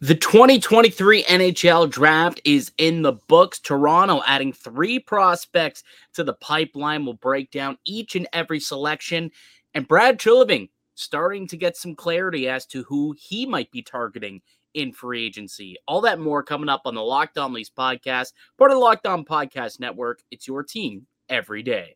[0.00, 3.58] The 2023 NHL draft is in the books.
[3.58, 7.06] Toronto adding three prospects to the pipeline.
[7.06, 9.30] will break down each and every selection.
[9.72, 14.42] And Brad Treliving starting to get some clarity as to who he might be targeting
[14.74, 15.76] in free agency.
[15.88, 19.06] All that more coming up on the Locked On Leafs podcast, part of the Locked
[19.06, 20.20] On Podcast Network.
[20.30, 21.95] It's your team every day.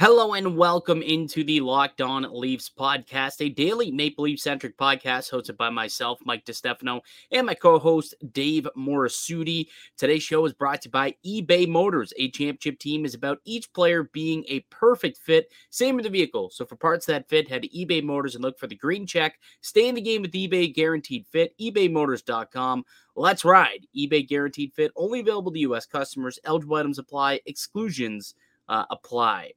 [0.00, 5.30] Hello and welcome into the Locked On Leafs podcast, a daily Maple Leaf centric podcast
[5.30, 9.66] hosted by myself, Mike DiStefano, and my co host, Dave Morassutti.
[9.98, 12.14] Today's show is brought to you by eBay Motors.
[12.16, 16.48] A championship team is about each player being a perfect fit, same with the vehicle.
[16.48, 19.38] So for parts that fit, head to eBay Motors and look for the green check.
[19.60, 22.84] Stay in the game with eBay Guaranteed Fit, ebaymotors.com.
[23.16, 23.86] Let's ride.
[23.94, 25.84] eBay Guaranteed Fit, only available to U.S.
[25.84, 26.38] customers.
[26.44, 28.34] Eligible items apply, exclusions
[28.70, 29.50] uh, apply.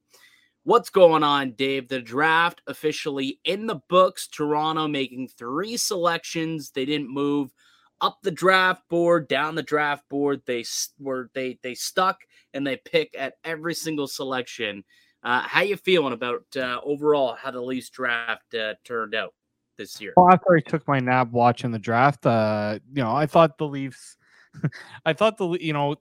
[0.65, 1.89] What's going on, Dave?
[1.89, 4.27] The draft officially in the books.
[4.27, 6.71] Toronto making three selections.
[6.71, 7.51] They didn't move
[7.99, 10.41] up the draft board, down the draft board.
[10.45, 10.63] They
[10.99, 12.19] were they they stuck
[12.53, 14.85] and they pick at every single selection.
[15.21, 19.33] Uh, how you feeling about uh, overall how the Leafs draft uh, turned out
[19.77, 20.13] this year?
[20.15, 23.67] Well, after I took my nap watching the draft, uh, you know, I thought the
[23.67, 24.17] Leafs,
[25.05, 25.95] I thought the you know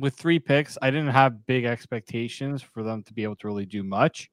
[0.00, 3.66] with three picks, I didn't have big expectations for them to be able to really
[3.66, 4.30] do much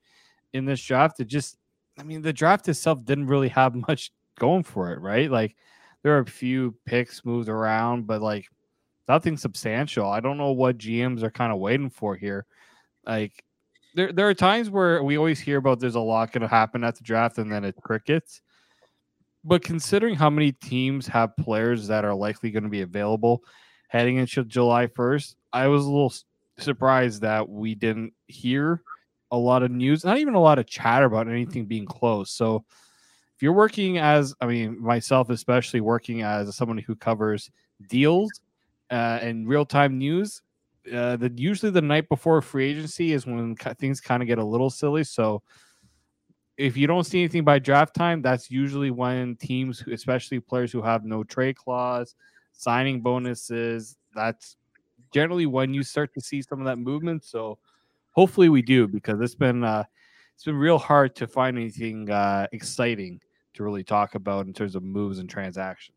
[0.54, 1.20] in this draft.
[1.20, 1.58] It just,
[2.00, 5.30] I mean, the draft itself didn't really have much going for it, right?
[5.30, 5.56] Like
[6.04, 8.48] there are a few picks moved around, but like
[9.08, 10.10] nothing substantial.
[10.10, 12.46] I don't know what GMs are kind of waiting for here.
[13.06, 13.44] Like
[13.96, 16.84] there, there are times where we always hear about there's a lot going to happen
[16.84, 18.42] at the draft and then it's crickets.
[19.44, 23.44] But considering how many teams have players that are likely going to be available
[23.88, 26.14] heading into July 1st, I was a little
[26.58, 28.82] surprised that we didn't hear
[29.32, 32.32] a lot of news, not even a lot of chatter about anything being closed.
[32.32, 32.66] So
[33.36, 37.52] if you're working as, I mean, myself especially working as someone who covers
[37.90, 38.32] deals
[38.92, 40.42] uh, and real time news,
[40.94, 44.46] uh, the usually the night before free agency is when things kind of get a
[44.46, 45.04] little silly.
[45.04, 45.42] So
[46.58, 50.82] if you don't see anything by draft time, that's usually when teams, especially players who
[50.82, 52.16] have no trade clause,
[52.58, 54.58] signing bonuses, that's
[55.14, 57.24] generally when you start to see some of that movement.
[57.24, 57.58] So
[58.12, 59.84] hopefully we do because it's been uh,
[60.34, 63.22] it's been real hard to find anything uh, exciting
[63.54, 65.95] to really talk about in terms of moves and transactions.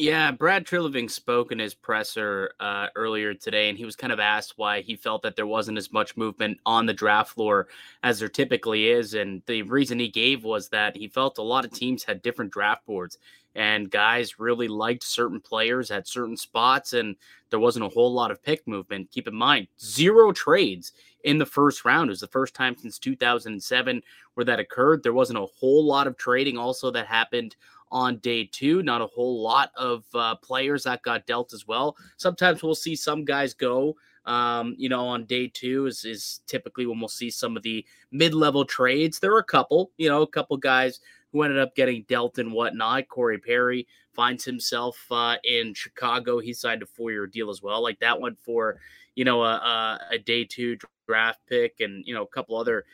[0.00, 4.20] Yeah, Brad Treliving spoke in his presser uh, earlier today, and he was kind of
[4.20, 7.66] asked why he felt that there wasn't as much movement on the draft floor
[8.04, 9.14] as there typically is.
[9.14, 12.52] And the reason he gave was that he felt a lot of teams had different
[12.52, 13.18] draft boards,
[13.56, 17.16] and guys really liked certain players at certain spots, and
[17.50, 19.10] there wasn't a whole lot of pick movement.
[19.10, 20.92] Keep in mind, zero trades
[21.24, 22.08] in the first round.
[22.08, 24.00] It was the first time since 2007
[24.34, 25.02] where that occurred.
[25.02, 27.56] There wasn't a whole lot of trading also that happened
[27.90, 28.82] on day two.
[28.82, 31.96] Not a whole lot of uh, players that got dealt as well.
[32.16, 33.96] Sometimes we'll see some guys go.
[34.24, 37.84] Um, you know, on day two is, is typically when we'll see some of the
[38.12, 39.18] mid level trades.
[39.18, 41.00] There are a couple, you know, a couple guys
[41.32, 43.08] who ended up getting dealt and whatnot.
[43.08, 46.40] Corey Perry finds himself uh, in Chicago.
[46.40, 47.82] He signed a four year deal as well.
[47.82, 48.78] Like that one for,
[49.14, 52.84] you know, a, a, a day two draft pick and, you know, a couple other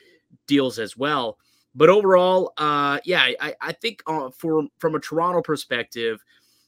[0.46, 1.38] deals as well.
[1.74, 6.22] But overall, uh, yeah, I, I think uh, for from a Toronto perspective,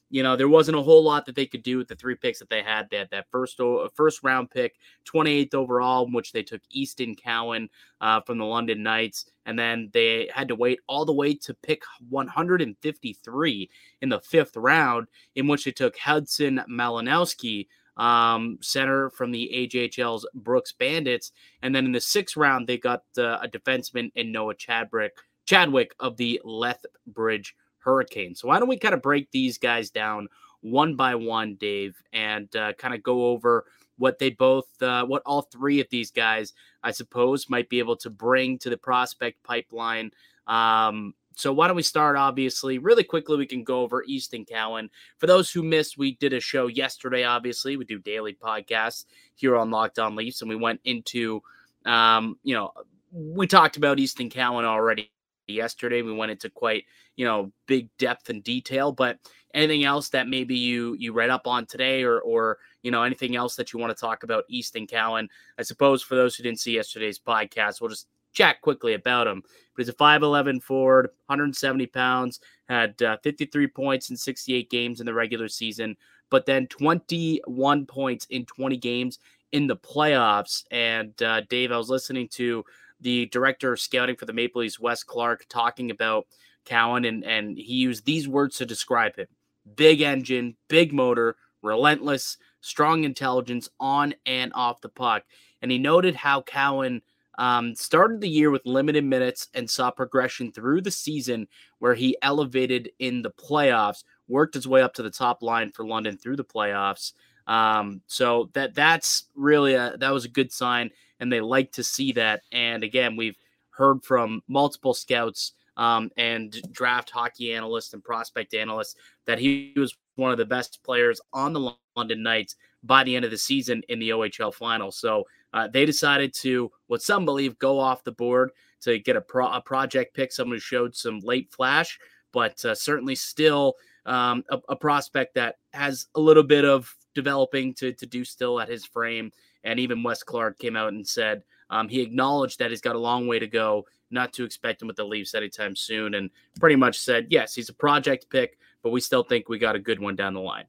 [0.09, 2.39] you know, there wasn't a whole lot that they could do with the three picks
[2.39, 2.89] that they had.
[2.89, 3.59] They had that first
[3.93, 4.75] first round pick,
[5.05, 7.69] 28th overall, in which they took Easton Cowan
[7.99, 11.53] uh, from the London Knights, and then they had to wait all the way to
[11.53, 13.69] pick 153
[14.01, 20.27] in the fifth round, in which they took Hudson Malinoski um, center from the AJHL's
[20.33, 21.31] Brooks Bandits.
[21.61, 25.93] And then in the sixth round, they got uh, a defenseman in Noah Chadwick, Chadwick
[25.99, 28.39] of the Lethbridge Hurricanes.
[28.39, 30.27] So why don't we kind of break these guys down
[30.61, 33.65] one by one, Dave, and uh, kind of go over
[33.97, 37.97] what they both, uh, what all three of these guys, I suppose, might be able
[37.97, 40.11] to bring to the prospect pipeline.
[40.45, 42.17] Um, so why don't we start?
[42.17, 44.89] Obviously, really quickly, we can go over Easton Cowan.
[45.19, 47.25] For those who missed, we did a show yesterday.
[47.25, 49.05] Obviously, we do daily podcasts
[49.35, 51.43] here on Locked On Leafs, and we went into,
[51.85, 52.71] um, you know,
[53.11, 55.11] we talked about Easton Cowan already
[55.45, 56.01] yesterday.
[56.01, 56.85] We went into quite,
[57.15, 58.91] you know, big depth and detail.
[58.91, 59.19] But
[59.53, 63.35] anything else that maybe you you read up on today, or or you know anything
[63.35, 65.29] else that you want to talk about Easton Cowan?
[65.59, 68.07] I suppose for those who didn't see yesterday's podcast, we'll just
[68.37, 69.41] chat quickly about him.
[69.43, 72.39] But he's a 5'11 forward, 170 pounds,
[72.69, 75.97] had uh, 53 points in 68 games in the regular season,
[76.29, 79.19] but then 21 points in 20 games
[79.51, 80.63] in the playoffs.
[80.71, 82.63] And uh, Dave, I was listening to
[83.01, 86.27] the director of scouting for the Maple Leafs, Wes Clark, talking about
[86.65, 89.27] Cowan, and, and he used these words to describe him
[89.75, 95.23] big engine, big motor, relentless, strong intelligence on and off the puck.
[95.61, 97.01] And he noted how Cowan
[97.37, 101.47] um, started the year with limited minutes and saw progression through the season
[101.79, 105.85] where he elevated in the playoffs, worked his way up to the top line for
[105.85, 107.13] London through the playoffs.
[107.45, 111.83] Um, so that that's really a, that was a good sign and they like to
[111.83, 112.41] see that.
[112.51, 113.37] And again, we've
[113.69, 118.95] heard from multiple scouts um, and draft hockey analysts and prospect analysts
[119.25, 123.25] that he was one of the best players on the London Knights by the end
[123.25, 124.91] of the season in the OHL final.
[124.91, 125.25] So
[125.57, 128.51] uh, they decided to, what some believe, go off the board
[128.81, 131.97] to get a, pro- a project pick, someone who showed some late flash,
[132.31, 133.73] but uh, certainly still
[134.05, 138.59] um, a, a, prospect that has a little bit of developing to, to do still
[138.59, 139.31] at his frame
[139.63, 142.99] and even Wes Clark came out and said um, he acknowledged that he's got a
[142.99, 146.29] long way to go, not to expect him with the Leafs anytime soon, and
[146.59, 149.79] pretty much said, yes, he's a project pick, but we still think we got a
[149.79, 150.65] good one down the line.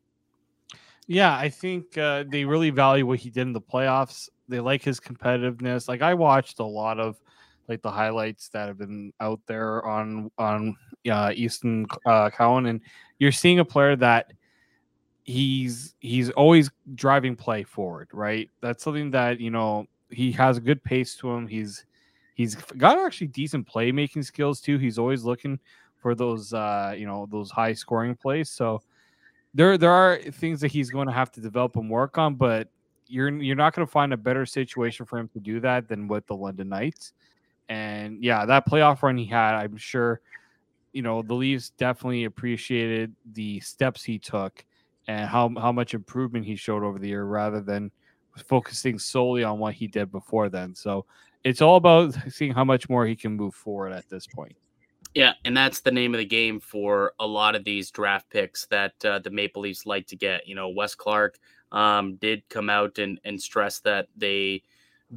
[1.07, 4.29] Yeah, I think uh, they really value what he did in the playoffs.
[4.49, 5.89] They like his competitiveness.
[5.89, 7.21] Like I watched a lot of
[7.69, 10.77] like the highlights that have been out there on on
[11.11, 12.81] uh, Easton uh, Cowan, and
[13.19, 14.33] you're seeing a player that
[15.25, 18.51] he's he's always driving play forward, right?
[18.63, 21.47] That's something that you know he has a good pace to him.
[21.47, 21.85] He's
[22.35, 24.79] he's got actually decent playmaking skills too.
[24.79, 25.59] He's always looking
[26.01, 28.49] for those uh, you know those high scoring plays.
[28.49, 28.81] So
[29.53, 32.69] there there are things that he's going to have to develop and work on, but
[33.09, 36.09] you're you're not going to find a better situation for him to do that than
[36.09, 37.13] with the London Knights.
[37.69, 40.21] And yeah, that playoff run he had, I'm sure,
[40.93, 44.65] you know, the Leafs definitely appreciated the steps he took
[45.07, 47.91] and how how much improvement he showed over the year rather than
[48.47, 50.75] focusing solely on what he did before then.
[50.75, 51.05] So
[51.45, 54.57] it's all about seeing how much more he can move forward at this point.
[55.15, 58.67] Yeah, and that's the name of the game for a lot of these draft picks
[58.67, 60.47] that uh, the Maple Leafs like to get.
[60.47, 61.39] You know, Wes Clark
[61.73, 64.63] um, did come out and, and stress that they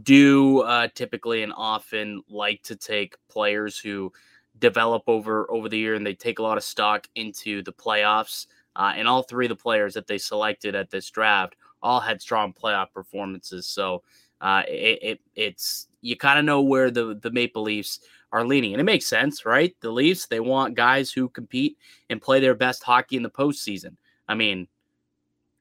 [0.04, 4.12] do uh, typically and often like to take players who
[4.60, 8.48] develop over over the year and they take a lot of stock into the playoffs.
[8.76, 12.22] Uh, and all three of the players that they selected at this draft all had
[12.22, 13.68] strong playoff performances.
[13.68, 14.02] So
[14.40, 18.00] uh, it, it, it's you kind of know where the the Maple Leafs
[18.32, 19.76] are leaning, and it makes sense, right?
[19.82, 21.78] The Leafs they want guys who compete
[22.10, 23.98] and play their best hockey in the postseason.
[24.28, 24.68] I mean,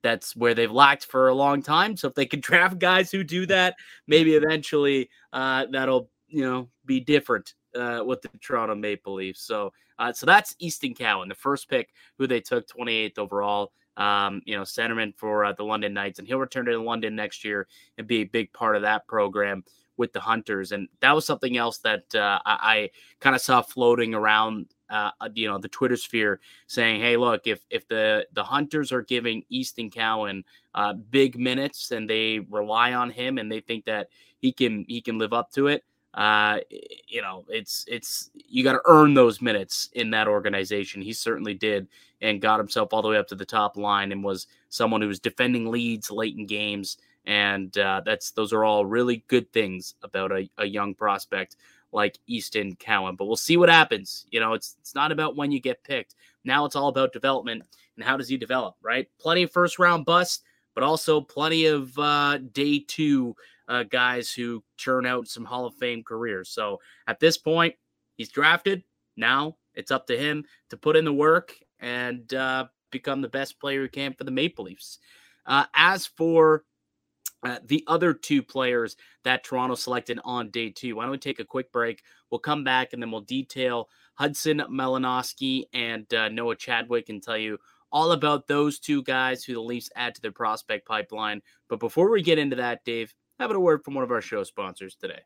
[0.03, 1.97] that's where they've lacked for a long time.
[1.97, 3.77] So if they can draft guys who do that,
[4.07, 9.43] maybe eventually uh, that'll you know be different uh, with the Toronto Maple Leafs.
[9.43, 13.73] So, uh, so that's Easton Cowan, the first pick who they took 28th overall.
[13.97, 17.45] Um, you know, centerman for uh, the London Knights, and he'll return to London next
[17.45, 17.67] year
[17.99, 19.63] and be a big part of that program
[19.99, 20.73] with the Hunters.
[20.73, 24.67] And that was something else that uh, I, I kind of saw floating around.
[24.91, 28.93] Uh, uh, you know the Twitter sphere saying, "Hey, look, if if the the Hunters
[28.93, 30.45] are giving Easton Cowan
[30.75, 34.09] uh, big minutes and they rely on him and they think that
[34.39, 36.59] he can he can live up to it, uh,
[37.07, 41.01] you know, it's it's you got to earn those minutes in that organization.
[41.03, 41.87] He certainly did,
[42.21, 45.09] and got himself all the way up to the top line, and was someone who
[45.09, 46.99] was defending leads late in games.
[47.27, 51.57] And uh, that's those are all really good things about a, a young prospect
[51.93, 53.17] like Easton Cowan.
[53.17, 54.27] But we'll see what happens.
[54.31, 56.15] You know, it's it's not about when you get picked.
[56.45, 57.65] Now it's all about development
[57.97, 59.09] and how does he develop, right?
[59.21, 60.43] Plenty of first round bust,
[60.75, 63.37] but also plenty of uh, day two
[63.69, 66.49] uh, guys who churn out some Hall of Fame careers.
[66.49, 67.75] So at this point,
[68.17, 68.83] he's drafted.
[69.17, 73.61] Now it's up to him to put in the work and uh, become the best
[73.61, 74.99] player he can for the Maple Leafs.
[75.47, 76.65] Uh, as for
[77.43, 81.41] uh, the other two players that Toronto selected on day two, why don't we take
[81.41, 82.03] a quick break?
[82.31, 87.39] We'll come back and then we'll detail Hudson Malinoski and uh, Noah Chadwick and tell
[87.39, 87.59] you
[87.93, 91.41] all about those two guys who the Leafs add to their prospect pipeline.
[91.69, 94.45] But before we get into that, Dave, having a word from one of our show
[94.45, 95.21] sponsors today.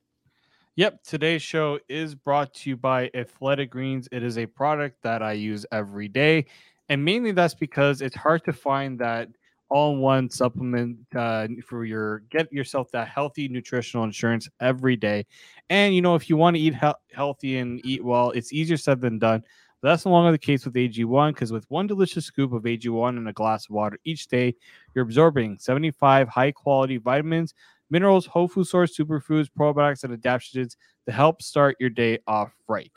[0.77, 4.09] Yep, today's show is brought to you by Athletic Greens.
[4.11, 6.47] It is a product that I use every day,
[6.89, 9.29] and mainly that's because it's hard to find that
[9.71, 15.25] all-in-one supplement uh, for your get yourself that healthy nutritional insurance every day.
[15.71, 18.77] And you know, if you want to eat he- healthy and eat well, it's easier
[18.77, 19.43] said than done.
[19.83, 23.17] But that's no longer the case with AG1 because with one delicious scoop of AG1
[23.19, 24.55] in a glass of water each day,
[24.95, 27.55] you're absorbing 75 high-quality vitamins,
[27.91, 32.91] minerals, whole food source, superfoods, probiotics, and adaptogens to help start your day off right.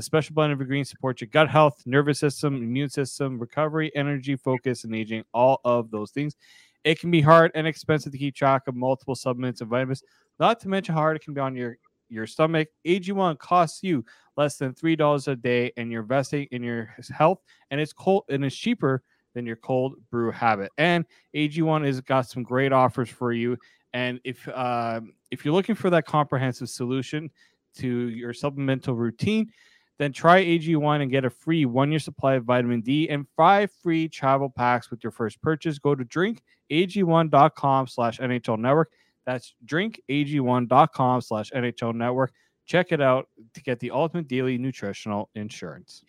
[0.00, 4.34] The special blend of ingredients supports your gut health, nervous system, immune system, recovery, energy,
[4.34, 6.36] focus, and aging, all of those things.
[6.84, 10.02] It can be hard and expensive to keep track of multiple supplements and vitamins,
[10.38, 11.76] not to mention how hard it can be on your,
[12.08, 12.68] your stomach.
[12.86, 14.02] AG1 costs you
[14.38, 18.42] less than $3 a day, and you're investing in your health, and it's cold and
[18.42, 19.02] it's cheaper
[19.34, 20.72] than your cold brew habit.
[20.78, 21.04] And
[21.36, 23.58] AG1 has got some great offers for you.
[23.92, 27.30] And if um, if you're looking for that comprehensive solution
[27.74, 29.52] to your supplemental routine,
[30.00, 33.70] then try AG1 and get a free one year supply of vitamin D and five
[33.82, 35.78] free travel packs with your first purchase.
[35.78, 38.92] Go to drinkag1.com slash NHL network.
[39.26, 42.32] That's drinkag1.com slash NHL network.
[42.64, 46.02] Check it out to get the ultimate daily nutritional insurance.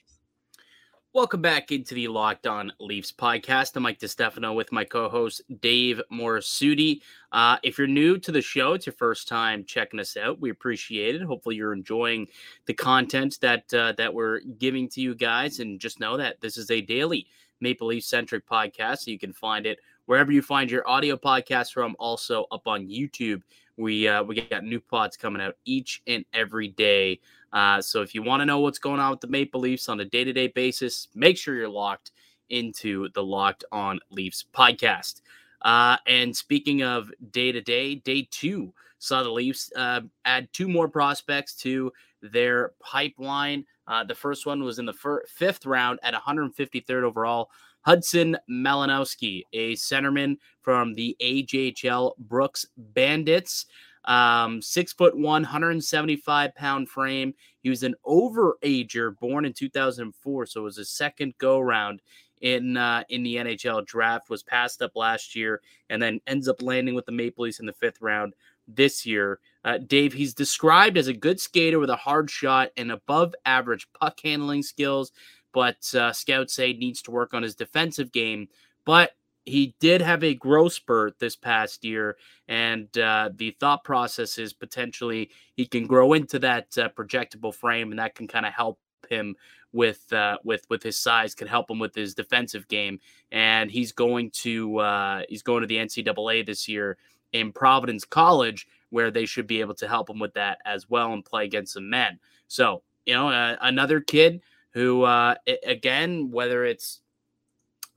[1.14, 3.76] Welcome back into the Locked On Leafs podcast.
[3.76, 7.02] I'm Mike DiStefano with my co-host Dave Morassutti.
[7.34, 10.40] Uh, if you're new to the show, it's your first time checking us out.
[10.40, 11.22] We appreciate it.
[11.22, 12.30] Hopefully, you're enjoying
[12.66, 16.56] the content that uh, that we're giving to you guys, and just know that this
[16.56, 17.28] is a daily
[17.60, 19.00] Maple Leaf centric podcast.
[19.00, 21.94] So you can find it wherever you find your audio podcast from.
[22.00, 23.42] Also up on YouTube.
[23.78, 27.20] We uh, we got new pods coming out each and every day.
[27.54, 30.00] Uh, so if you want to know what's going on with the Maple Leafs on
[30.00, 32.12] a day to day basis, make sure you're locked
[32.50, 35.22] into the Locked On Leafs podcast.
[35.62, 40.68] Uh, and speaking of day to day, day two saw the Leafs uh, add two
[40.68, 43.66] more prospects to their pipeline.
[43.88, 47.50] Uh, the first one was in the fir- fifth round at 153rd overall.
[47.82, 53.66] Hudson Malinoski, a centerman from the AJHL Brooks Bandits.
[54.06, 57.34] Um, six foot one, 175 pound frame.
[57.62, 62.02] He was an overager born in 2004, so it was his second go round
[62.42, 64.30] in uh, in the NHL draft.
[64.30, 67.66] Was passed up last year, and then ends up landing with the Maple Leafs in
[67.66, 68.34] the fifth round
[68.68, 69.40] this year.
[69.64, 73.88] Uh, Dave, he's described as a good skater with a hard shot and above average
[74.00, 75.12] puck handling skills,
[75.54, 78.48] but uh, scouts say needs to work on his defensive game.
[78.86, 79.12] But
[79.46, 82.18] he did have a growth spurt this past year,
[82.48, 87.92] and uh, the thought process is potentially he can grow into that uh, projectable frame,
[87.92, 88.80] and that can kind of help
[89.10, 89.36] him
[89.74, 93.00] with uh, with with his size, can help him with his defensive game.
[93.32, 96.98] And he's going to uh, he's going to the NCAA this year
[97.34, 101.14] in Providence College, where they should be able to help him with that as well
[101.14, 102.20] and play against some men.
[102.48, 104.42] So you know, uh, another kid
[104.72, 105.36] who, uh,
[105.66, 107.02] again, whether it's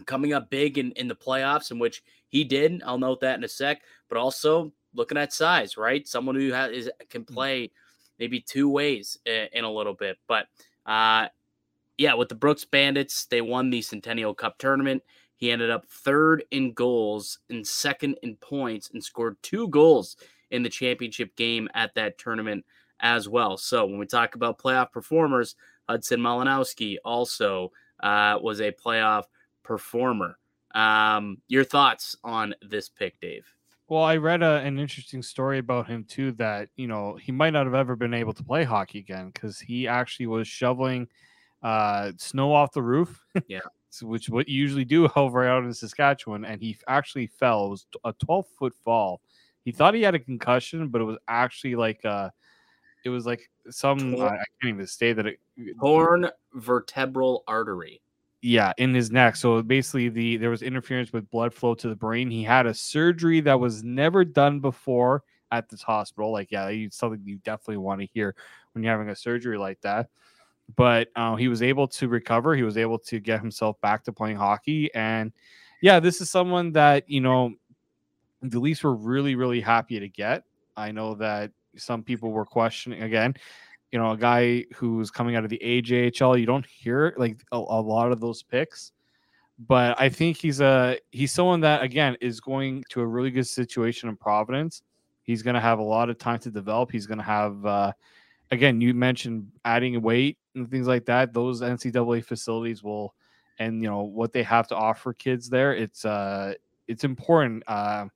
[0.07, 2.83] coming up big in, in the playoffs, in which he did.
[2.85, 6.07] I'll note that in a sec, but also looking at size, right?
[6.07, 7.33] Someone who has, is, can mm.
[7.33, 7.71] play
[8.19, 10.19] maybe two ways in, in a little bit.
[10.27, 10.47] But
[10.87, 11.29] uh,
[11.97, 15.03] yeah, with the Brooks Bandits, they won the Centennial Cup tournament.
[15.37, 20.17] He ended up third in goals and second in points and scored two goals
[20.51, 22.65] in the championship game at that tournament
[23.01, 23.57] as well.
[23.57, 25.57] So when we talk about playoff performers,
[25.89, 27.73] Hudson Malinoski also
[28.03, 29.25] uh, was a playoff
[29.63, 30.39] performer.
[30.75, 33.47] Um, your thoughts on this pick, Dave?
[33.89, 36.33] Well, I read a, an interesting story about him too.
[36.33, 39.61] That you know he might not have ever been able to play hockey again because
[39.61, 41.07] he actually was shoveling
[41.63, 43.21] uh, snow off the roof.
[43.47, 43.61] Yeah,
[44.03, 47.67] which what you usually do over out in Saskatchewan, and he actually fell.
[47.67, 49.21] It was a twelve foot fall.
[49.65, 52.31] He thought he had a concussion, but it was actually like uh
[53.05, 55.39] it was like some I, I can't even say that it
[55.81, 58.01] torn vertebral artery.
[58.43, 59.37] Yeah in his neck.
[59.37, 62.31] So basically the there was interference with blood flow to the brain.
[62.31, 66.33] He had a surgery that was never done before at this hospital.
[66.33, 68.35] Like yeah it's something you definitely want to hear
[68.73, 70.09] when you're having a surgery like that.
[70.77, 72.57] But uh, he was able to recover.
[72.57, 74.93] He was able to get himself back to playing hockey.
[74.95, 75.33] And
[75.83, 77.53] yeah this is someone that you know
[78.43, 80.45] the leafs were really really happy to get.
[80.77, 83.35] I know that some people were questioning again
[83.95, 86.41] you know, a guy who's coming out of the AJHL.
[86.41, 88.91] You don't hear like a, a, lot of those picks,
[89.57, 93.47] but I think he's a he's someone that again is going to a really good
[93.47, 94.83] situation in Providence.
[95.23, 96.91] He's going to have a lot of time to develop.
[96.91, 97.93] He's going to have, uh,
[98.51, 101.33] again, you mentioned adding weight and things like that.
[101.33, 103.15] Those NCAA facilities will,
[103.61, 105.73] and you know what they have to offer kids there.
[105.73, 106.55] It's uh,
[106.89, 107.63] it's important.
[107.69, 108.07] Uh,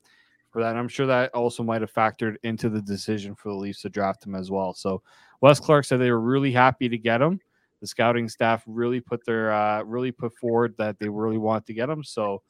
[0.51, 0.71] for that.
[0.71, 3.89] And I'm sure that also might have factored into the decision for the Leafs to
[3.89, 4.75] draft him as well.
[4.75, 5.03] So
[5.41, 7.41] Wes Clark said they were really happy to get him.
[7.81, 11.75] The scouting staff really put their uh, really put forward that they really want to
[11.75, 12.03] get him.
[12.03, 12.43] So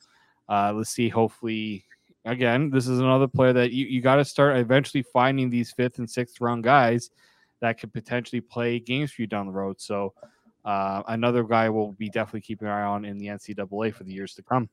[0.49, 1.09] uh, let's see.
[1.09, 1.85] Hopefully,
[2.25, 5.99] again, this is another player that you, you got to start eventually finding these fifth
[5.99, 7.11] and sixth round guys
[7.61, 9.81] that could potentially play games for you down the road.
[9.81, 10.15] So,
[10.65, 14.13] uh, another guy will be definitely keeping an eye on in the NCAA for the
[14.13, 14.71] years to come.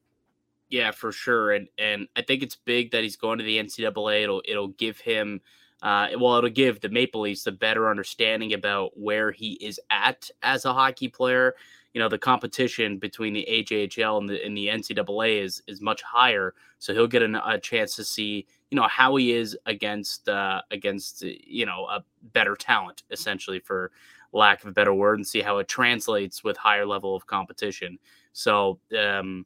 [0.69, 4.23] Yeah, for sure, and and I think it's big that he's going to the NCAA.
[4.23, 5.41] It'll it'll give him,
[5.83, 10.29] uh, well, it'll give the Maple Leafs a better understanding about where he is at
[10.41, 11.53] as a hockey player.
[11.93, 16.01] You know, the competition between the AJHL and the and the NCAA is is much
[16.01, 20.27] higher, so he'll get an, a chance to see you know how he is against
[20.27, 22.03] uh, against you know a
[22.33, 23.91] better talent, essentially for
[24.33, 27.99] lack of a better word, and see how it translates with higher level of competition.
[28.33, 28.79] So.
[28.97, 29.45] Um,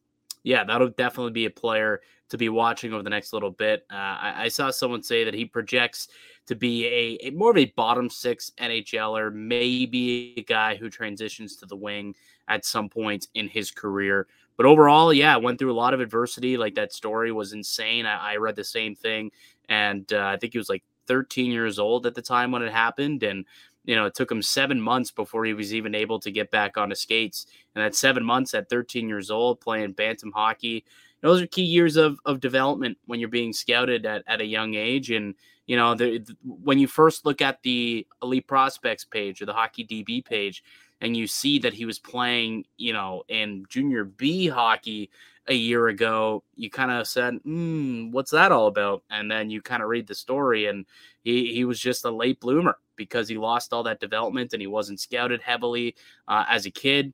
[0.49, 3.85] yeah, that'll definitely be a player to be watching over the next little bit.
[3.91, 6.07] Uh, I, I, saw someone say that he projects
[6.47, 11.55] to be a, a, more of a bottom six NHLer, maybe a guy who transitions
[11.57, 12.15] to the wing
[12.47, 14.25] at some point in his career.
[14.57, 16.57] But overall, yeah, went through a lot of adversity.
[16.57, 18.07] Like that story was insane.
[18.07, 19.29] I, I read the same thing,
[19.69, 22.71] and uh, I think he was like 13 years old at the time when it
[22.71, 23.45] happened, and
[23.85, 26.77] you know, it took him seven months before he was even able to get back
[26.77, 27.45] on the skates.
[27.73, 30.85] And that seven months at 13 years old playing bantam hockey,
[31.21, 34.75] those are key years of, of development when you're being scouted at, at a young
[34.75, 35.11] age.
[35.11, 39.45] And, you know, the, the, when you first look at the elite prospects page or
[39.45, 40.63] the hockey DB page,
[41.01, 45.09] and you see that he was playing, you know, in junior B hockey
[45.47, 49.03] a year ago, you kind of said, hmm, what's that all about?
[49.09, 50.85] And then you kind of read the story, and
[51.23, 54.67] he, he was just a late bloomer because he lost all that development and he
[54.67, 55.95] wasn't scouted heavily
[56.27, 57.13] uh, as a kid.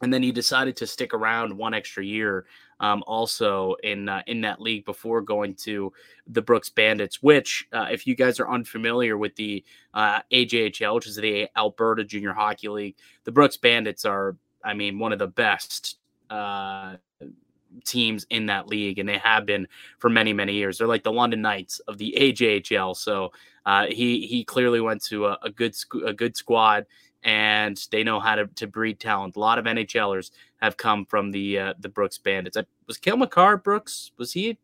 [0.00, 2.46] And then he decided to stick around one extra year,
[2.80, 5.92] um, also in uh, in that league before going to
[6.26, 7.22] the Brooks Bandits.
[7.22, 9.64] Which, uh, if you guys are unfamiliar with the
[9.94, 14.98] uh, AJHL, which is the Alberta Junior Hockey League, the Brooks Bandits are, I mean,
[14.98, 15.96] one of the best
[16.30, 16.96] uh,
[17.84, 19.66] teams in that league, and they have been
[19.98, 20.78] for many, many years.
[20.78, 22.96] They're like the London Knights of the AJHL.
[22.96, 23.32] So
[23.66, 25.74] uh, he he clearly went to a, a good
[26.06, 26.86] a good squad,
[27.22, 29.36] and they know how to, to breed talent.
[29.36, 32.56] A lot of NHLers have come from the uh, the Brooks Bandits.
[32.56, 34.12] I, was Cale Makar Brooks?
[34.18, 34.58] Was he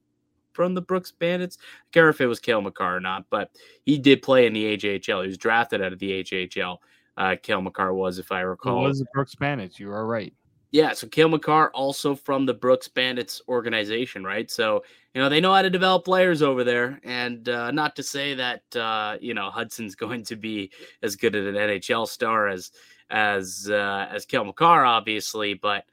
[0.53, 1.59] from the Brooks Bandits?
[1.61, 3.51] I can't if it was Cale Makar or not, but
[3.85, 5.23] he did play in the AJHL.
[5.23, 6.79] He was drafted out of the AJHL.
[7.17, 8.85] Uh, Cale Makar was, if I recall.
[8.85, 9.79] It was the Brooks Bandits.
[9.79, 10.33] You are right.
[10.73, 14.49] Yeah, so Cale Makar also from the Brooks Bandits organization, right?
[14.51, 18.03] So you know they know how to develop players over there, and uh, not to
[18.05, 20.71] say that uh, you know Hudson's going to be
[21.03, 22.71] as good at an NHL star as
[23.11, 25.85] as uh, as Cale Makar, obviously, but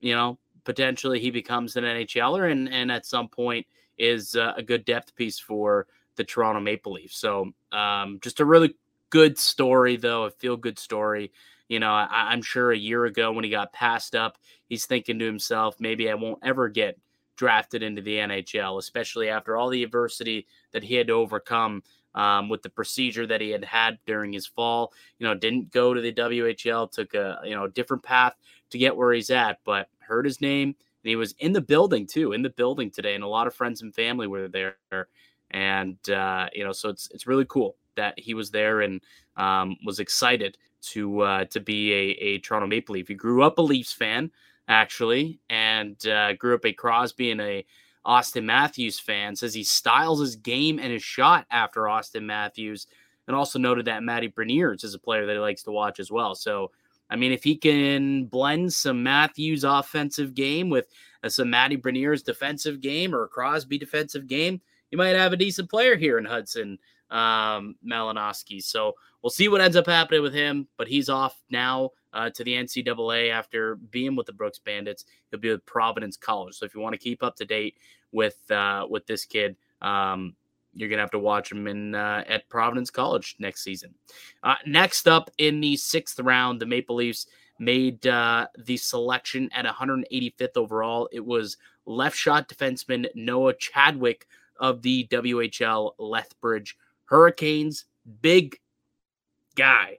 [0.00, 3.66] you know potentially he becomes an NHLer, and and at some point
[3.98, 7.18] is uh, a good depth piece for the Toronto Maple Leafs.
[7.18, 8.74] So um, just a really
[9.10, 11.32] good story, though, a feel good story.
[11.70, 15.20] You know, I, am sure a year ago when he got passed up, he's thinking
[15.20, 16.98] to himself, maybe I won't ever get
[17.36, 21.84] drafted into the NHL, especially after all the adversity that he had to overcome
[22.16, 24.92] um, with the procedure that he had had during his fall.
[25.20, 28.34] You know, didn't go to the WHL, took a you know different path
[28.70, 32.04] to get where he's at, but heard his name and he was in the building
[32.04, 34.76] too, in the building today, and a lot of friends and family were there.
[35.52, 39.00] And uh, you know, so it's it's really cool that he was there and
[39.36, 43.08] um, was excited to uh, to be a, a Toronto Maple Leaf.
[43.08, 44.30] He grew up a Leafs fan,
[44.68, 47.64] actually, and uh, grew up a Crosby and a
[48.04, 49.36] Austin Matthews fan.
[49.36, 52.86] Says he styles his game and his shot after Austin Matthews,
[53.26, 56.10] and also noted that Matty Beniers is a player that he likes to watch as
[56.10, 56.34] well.
[56.34, 56.70] So,
[57.10, 60.88] I mean, if he can blend some Matthews offensive game with
[61.22, 65.36] uh, some Matty Beniers defensive game or a Crosby defensive game, you might have a
[65.36, 66.78] decent player here in Hudson
[67.10, 68.62] um, Malinoski.
[68.62, 72.44] So we'll see what ends up happening with him, but he's off now uh, to
[72.44, 75.04] the NCAA after being with the Brooks Bandits.
[75.30, 76.56] He'll be with Providence College.
[76.56, 77.76] So if you want to keep up to date
[78.12, 80.34] with uh, with this kid, um,
[80.74, 83.94] you're gonna have to watch him in uh, at Providence College next season.
[84.42, 87.26] Uh, next up in the sixth round, the Maple Leafs
[87.58, 91.08] made uh, the selection at 185th overall.
[91.12, 94.26] It was left shot defenseman Noah Chadwick
[94.58, 97.84] of the WHL Lethbridge Hurricanes,
[98.22, 98.58] big
[99.60, 99.98] guy,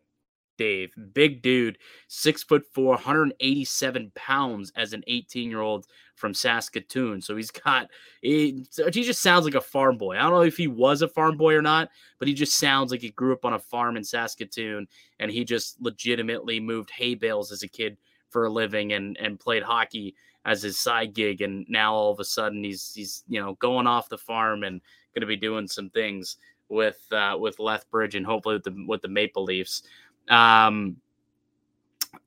[0.57, 7.21] Dave, big dude, six foot four, 187 pounds as an 18 year old from Saskatoon.
[7.21, 7.89] So he's got,
[8.23, 10.17] he, he just sounds like a farm boy.
[10.17, 12.91] I don't know if he was a farm boy or not, but he just sounds
[12.91, 14.87] like he grew up on a farm in Saskatoon
[15.19, 17.97] and he just legitimately moved hay bales as a kid
[18.29, 21.41] for a living and, and played hockey as his side gig.
[21.41, 24.81] And now all of a sudden he's, he's, you know, going off the farm and
[25.13, 26.37] going to be doing some things
[26.71, 29.83] with uh, with Lethbridge and hopefully with the with the Maple Leafs.
[30.29, 30.97] Um,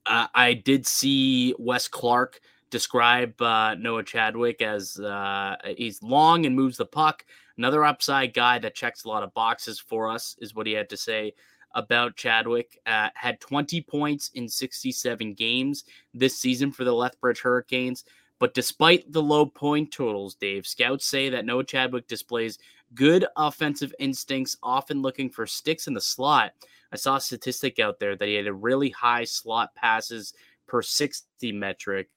[0.07, 6.55] uh, I did see Wes Clark describe uh, Noah Chadwick as uh, he's long and
[6.55, 7.25] moves the puck.
[7.57, 10.91] Another upside guy that checks a lot of boxes for us is what he had
[10.91, 11.35] to say
[11.75, 12.79] about Chadwick.
[12.87, 18.05] Uh, had 20 points in 67 games this season for the Lethbridge Hurricanes.
[18.41, 22.59] But despite the low point totals, Dave, scouts say that Noah Chadwick displays
[22.95, 26.53] good offensive instincts, often looking for sticks in the slot.
[26.93, 30.35] I saw a statistic out there that he had a really high slot passes
[30.67, 32.09] per 60 metric.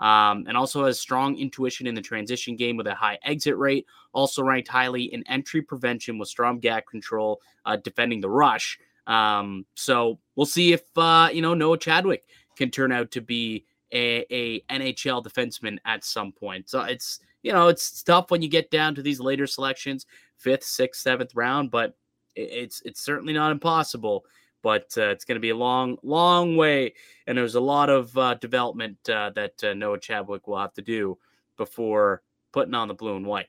[0.00, 3.86] Um, and also has strong intuition in the transition game with a high exit rate.
[4.12, 8.80] Also ranked highly in entry prevention with strong gap control, uh, defending the rush.
[9.06, 12.24] Um, so we'll see if uh, you know Noah Chadwick
[12.56, 16.68] can turn out to be a, a NHL defenseman at some point.
[16.68, 20.06] So it's you know it's tough when you get down to these later selections,
[20.38, 21.96] fifth, sixth, seventh round, but
[22.34, 24.24] it's it's certainly not impossible.
[24.62, 26.94] But uh, it's going to be a long, long way,
[27.26, 30.82] and there's a lot of uh, development uh, that uh, Noah Chadwick will have to
[30.82, 31.18] do
[31.56, 33.48] before putting on the blue and white.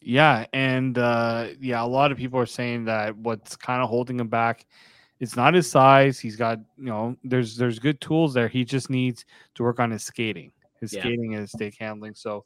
[0.00, 4.18] Yeah, and uh, yeah, a lot of people are saying that what's kind of holding
[4.18, 4.66] him back
[5.22, 6.18] it's not his size.
[6.18, 8.48] He's got, you know, there's there's good tools there.
[8.48, 10.98] He just needs to work on his skating, his yeah.
[10.98, 12.16] skating and his stick handling.
[12.16, 12.44] So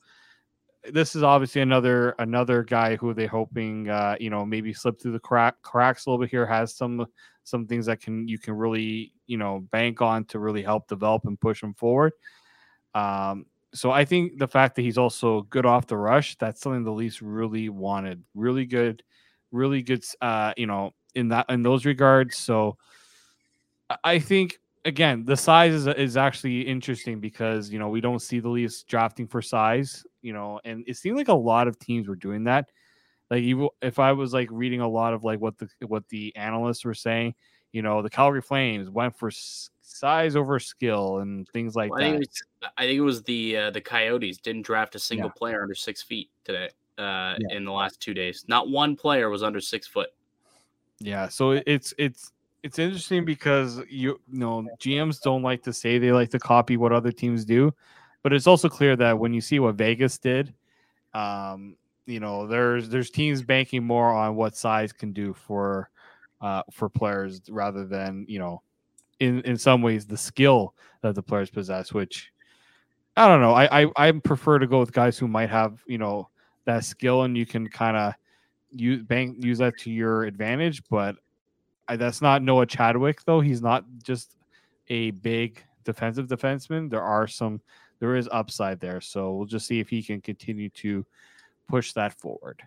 [0.93, 5.13] this is obviously another another guy who they're hoping uh, you know maybe slip through
[5.13, 7.07] the crack cracks a little bit here has some
[7.45, 11.25] some things that can you can really you know bank on to really help develop
[11.25, 12.13] and push him forward.
[12.95, 16.85] Um, so I think the fact that he's also good off the rush that's something
[16.85, 18.23] the Leafs really wanted.
[18.35, 19.03] Really good,
[19.53, 20.05] really good.
[20.21, 22.37] Uh, you know in that in those regards.
[22.37, 22.77] So
[24.05, 28.39] I think again the size is is actually interesting because you know we don't see
[28.39, 32.09] the Leafs drafting for size, you know, and it seemed like a lot of teams
[32.09, 32.71] were doing that.
[33.31, 36.35] Like you, if I was like reading a lot of like what the what the
[36.37, 37.35] analysts were saying,
[37.73, 39.31] you know, the Calgary Flames went for
[39.83, 42.07] size over skill and things like well, that.
[42.07, 42.31] I think,
[42.79, 45.39] I think, it was the uh, the Coyotes didn't draft a single yeah.
[45.39, 46.69] player under six feet today
[46.99, 47.57] uh, yeah.
[47.57, 48.45] in the last two days.
[48.47, 50.11] Not one player was under six foot.
[51.01, 52.33] Yeah, so it's it's
[52.67, 56.77] it's interesting because you, you know GMs don't like to say they like to copy
[56.77, 57.73] what other teams do,
[58.25, 60.53] but it's also clear that when you see what Vegas did,
[61.15, 61.77] um,
[62.07, 65.91] you know there's there's teams banking more on what size can do for
[66.41, 68.63] uh, for players rather than you know
[69.21, 72.33] in in some ways the skill that the players possess, which
[73.17, 73.53] I don't know.
[73.53, 76.31] I I, I prefer to go with guys who might have you know
[76.65, 78.15] that skill and you can kind of
[78.73, 80.83] use bank use that to your advantage.
[80.91, 81.15] But
[81.89, 83.41] I, that's not Noah Chadwick though.
[83.41, 84.37] He's not just
[84.89, 86.91] a big defensive defenseman.
[86.91, 87.61] There are some
[87.99, 89.01] there is upside there.
[89.01, 91.07] So we'll just see if he can continue to
[91.69, 92.63] push that forward.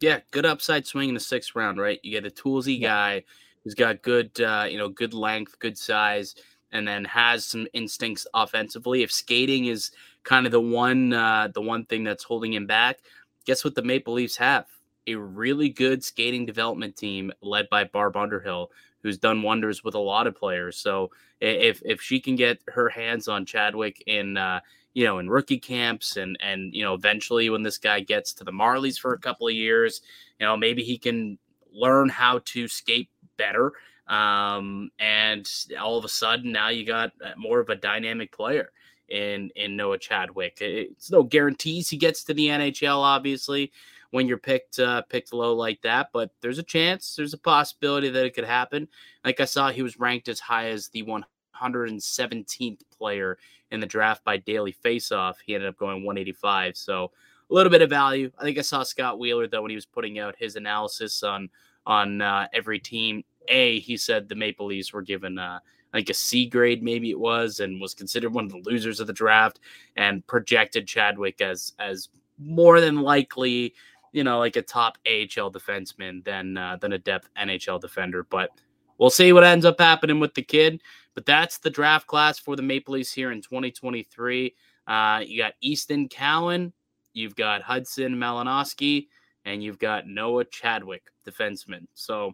[0.00, 2.00] Yeah, good upside swing in the sixth round, right?
[2.02, 2.88] You get a toolsy yeah.
[2.88, 3.24] guy
[3.64, 6.34] who's got good, uh, you know, good length, good size,
[6.72, 9.02] and then has some instincts offensively.
[9.02, 9.92] If skating is
[10.24, 12.98] kind of the one, uh, the one thing that's holding him back,
[13.46, 14.66] guess what the Maple Leafs have?
[15.06, 18.70] A really good skating development team led by Barb Underhill,
[19.02, 20.76] who's done wonders with a lot of players.
[20.76, 24.60] So if if she can get her hands on Chadwick in uh,
[24.94, 28.44] you know in rookie camps and and you know eventually when this guy gets to
[28.44, 30.02] the Marlies for a couple of years,
[30.40, 31.38] you know maybe he can
[31.72, 33.72] learn how to skate better.
[34.08, 35.48] Um, and
[35.80, 38.70] all of a sudden now you got uh, more of a dynamic player
[39.08, 40.58] in in Noah Chadwick.
[40.60, 43.72] It's no guarantees he gets to the NHL, obviously
[44.10, 46.08] when you're picked uh, picked low like that.
[46.12, 48.88] But there's a chance, there's a possibility that it could happen.
[49.24, 53.38] Like I saw, he was ranked as high as the 117th player
[53.70, 55.34] in the draft by Daily Faceoff.
[55.44, 57.10] He ended up going 185, so
[57.50, 58.30] a little bit of value.
[58.38, 61.48] I think I saw Scott Wheeler though when he was putting out his analysis on
[61.86, 63.24] on uh, every team.
[63.48, 65.38] A, he said the Maple Leafs were given.
[65.38, 65.60] Uh,
[65.96, 69.06] think a C grade, maybe it was, and was considered one of the losers of
[69.06, 69.60] the draft,
[69.96, 73.74] and projected Chadwick as as more than likely
[74.16, 78.24] you know, like a top AHL defenseman than uh, than a depth NHL defender.
[78.24, 78.48] But
[78.96, 80.80] we'll see what ends up happening with the kid.
[81.14, 84.54] But that's the draft class for the Maple Leafs here in 2023.
[84.86, 86.72] Uh, you got Easton Cowan,
[87.12, 89.08] you've got Hudson Malinoski,
[89.44, 91.86] and you've got Noah Chadwick, defenseman.
[91.92, 92.32] So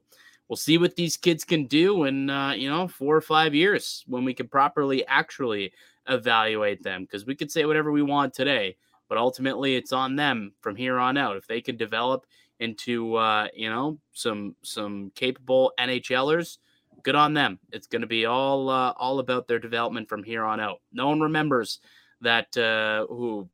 [0.49, 4.05] we'll see what these kids can do in uh, you know four or five years
[4.07, 5.73] when we can properly actually
[6.09, 7.03] evaluate them.
[7.03, 8.77] Because we could say whatever we want today
[9.09, 11.37] but ultimately it's on them from here on out.
[11.37, 12.27] If they can develop
[12.61, 16.59] into uh, you know some some capable NHLers,
[17.03, 17.59] good on them.
[17.73, 20.81] It's going to be all uh, all about their development from here on out.
[20.93, 21.81] No one remembers
[22.21, 23.49] that uh, who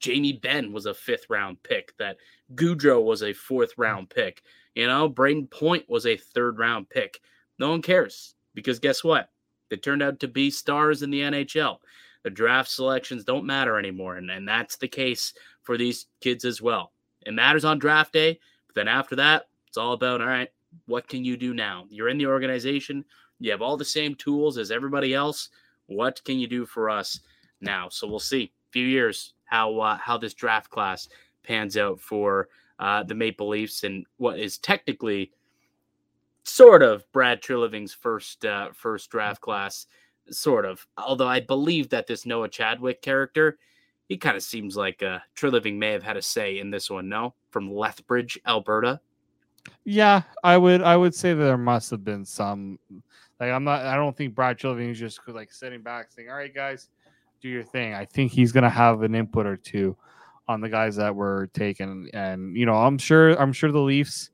[0.00, 2.18] Jamie Benn was a fifth round pick, that
[2.54, 4.42] Gaudreau was a fourth round pick,
[4.74, 7.20] you know, Brayden Point was a third round pick.
[7.58, 9.30] No one cares because guess what?
[9.70, 11.78] They turned out to be stars in the NHL.
[12.24, 14.16] The draft selections don't matter anymore.
[14.16, 16.92] And, and that's the case for these kids as well.
[17.24, 20.50] It matters on draft day, but then after that, it's all about all right,
[20.86, 21.86] what can you do now?
[21.88, 23.04] You're in the organization,
[23.38, 25.50] you have all the same tools as everybody else.
[25.86, 27.20] What can you do for us
[27.60, 27.88] now?
[27.88, 28.52] So we'll see.
[28.68, 31.08] A few years how uh, how this draft class
[31.42, 35.30] pans out for uh, the Maple Leafs and what is technically
[36.44, 39.86] sort of Brad Treliving's first uh, first draft class,
[40.30, 40.86] sort of.
[40.96, 43.58] Although I believe that this Noah Chadwick character,
[44.08, 47.08] he kind of seems like uh, Treliving may have had a say in this one.
[47.08, 49.00] No, from Lethbridge, Alberta.
[49.84, 52.78] Yeah, I would I would say that there must have been some.
[53.40, 53.84] Like I'm not.
[53.84, 56.90] I don't think Brad Treliving is just like sitting back saying, "All right, guys,
[57.40, 59.96] do your thing." I think he's gonna have an input or two
[60.46, 64.30] on the guys that were taken, and you know, I'm sure I'm sure the Leafs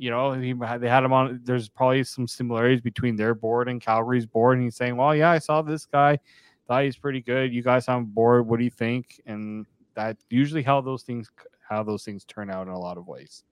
[0.00, 1.40] you know, he they had him on.
[1.44, 4.56] There's probably some similarities between their board and Calgary's board.
[4.56, 6.18] And he's saying, "Well, yeah, I saw this guy,
[6.66, 7.52] thought he's pretty good.
[7.52, 8.46] You guys on board?
[8.46, 11.30] What do you think?" And that usually how those things
[11.68, 13.44] how those things turn out in a lot of ways.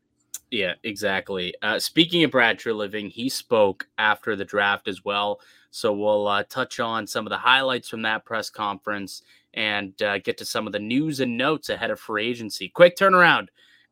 [0.50, 1.54] Yeah, exactly.
[1.60, 5.40] Uh, speaking of Brad Treliving, he spoke after the draft as well.
[5.70, 10.16] So we'll uh, touch on some of the highlights from that press conference and uh,
[10.16, 12.70] get to some of the news and notes ahead of free agency.
[12.70, 13.48] Quick turnaround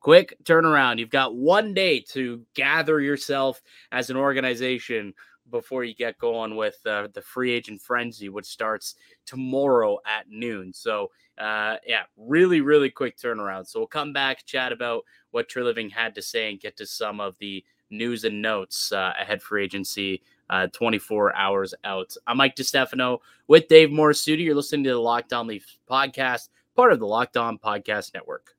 [0.07, 1.01] quick turnaround.
[1.01, 5.13] You've got one day to gather yourself as an organization
[5.51, 10.73] before you get going with uh, the free agent frenzy, which starts tomorrow at noon.
[10.73, 13.67] So, uh, yeah, really, really quick turnaround.
[13.67, 17.19] So, we'll come back, chat about what Treliving had to say, and get to some
[17.19, 20.23] of the news and notes uh, ahead for agency.
[20.49, 22.15] Uh, 24 hours out.
[22.29, 24.45] I'm Mike DiStefano with Dave Morassutti.
[24.45, 28.56] You're listening to the Locked On Leafs podcast, part of the Locked On Podcast Network.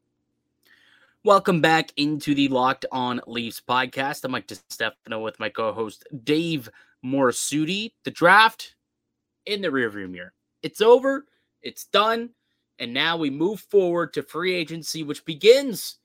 [1.23, 4.23] Welcome back into the Locked On Leafs podcast.
[4.23, 6.69] I'm Mike DiStefano with my co-host Dave
[7.03, 7.91] Morassutti.
[8.05, 8.75] The draft
[9.45, 10.33] in the rearview mirror.
[10.61, 11.25] It's over.
[11.63, 12.29] It's done.
[12.77, 15.97] And now we move forward to free agency, which begins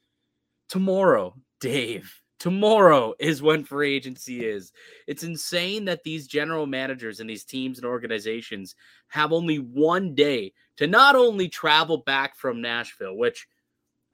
[0.70, 1.36] tomorrow.
[1.60, 4.72] Dave, tomorrow is when free agency is.
[5.06, 8.74] It's insane that these general managers and these teams and organizations
[9.08, 13.46] have only one day to not only travel back from Nashville, which–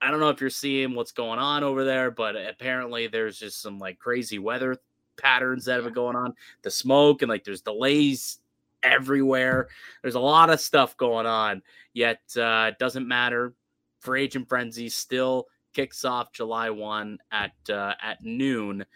[0.01, 3.61] I don't know if you're seeing what's going on over there, but apparently there's just
[3.61, 4.77] some like crazy weather
[5.17, 6.35] patterns that have been going on.
[6.63, 8.39] The smoke and like there's delays
[8.83, 9.69] everywhere.
[10.03, 11.63] There's a lot of stuff going on.
[11.93, 13.55] Yet uh, it doesn't matter.
[14.01, 18.87] Free agent frenzy still kicks off July one at uh, at noon,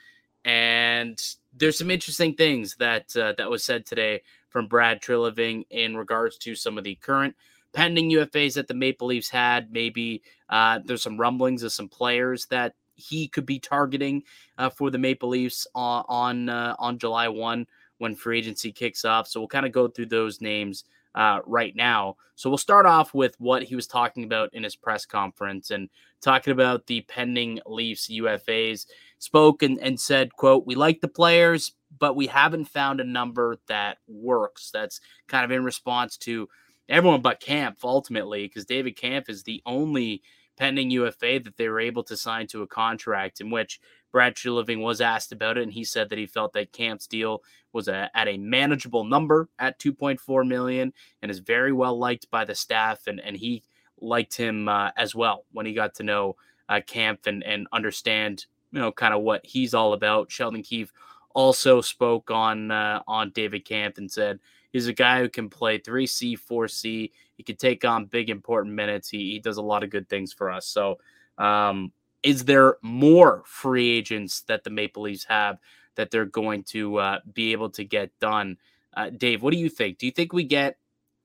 [0.44, 1.20] and
[1.56, 6.38] there's some interesting things that uh, that was said today from Brad Treliving in regards
[6.38, 7.34] to some of the current
[7.72, 9.72] pending UFAs that the Maple Leafs had.
[9.72, 14.22] Maybe uh, there's some rumblings of some players that he could be targeting
[14.58, 17.66] uh, for the Maple Leafs on on, uh, on July one
[17.98, 19.28] when free agency kicks off.
[19.28, 22.16] So we'll kind of go through those names uh, right now.
[22.34, 25.88] So we'll start off with what he was talking about in his press conference and
[26.20, 28.86] talking about the pending Leafs UFAs.
[29.18, 33.58] Spoke and, and said, "quote We like the players, but we haven't found a number
[33.68, 36.48] that works." That's kind of in response to
[36.88, 40.22] everyone but Kampf ultimately, because David Kampf is the only
[40.56, 43.80] pending UFA that they were able to sign to a contract in which
[44.12, 47.42] Brad Treliving was asked about it, and he said that he felt that Kampf's deal
[47.72, 50.92] was a, at a manageable number at 2.4 million
[51.22, 53.62] and is very well liked by the staff, and and he
[54.00, 56.36] liked him uh, as well when he got to know
[56.68, 60.30] uh, Kampf and and understand you know kind of what he's all about.
[60.30, 60.92] Sheldon Keefe
[61.34, 64.38] also spoke on uh, on David Kampf and said
[64.72, 67.10] He's a guy who can play 3C, 4C.
[67.36, 69.08] He can take on big, important minutes.
[69.08, 70.66] He, he does a lot of good things for us.
[70.66, 70.98] So,
[71.38, 75.58] um, is there more free agents that the Maple Leafs have
[75.96, 78.56] that they're going to uh, be able to get done?
[78.94, 79.98] Uh, Dave, what do you think?
[79.98, 80.78] Do you think we get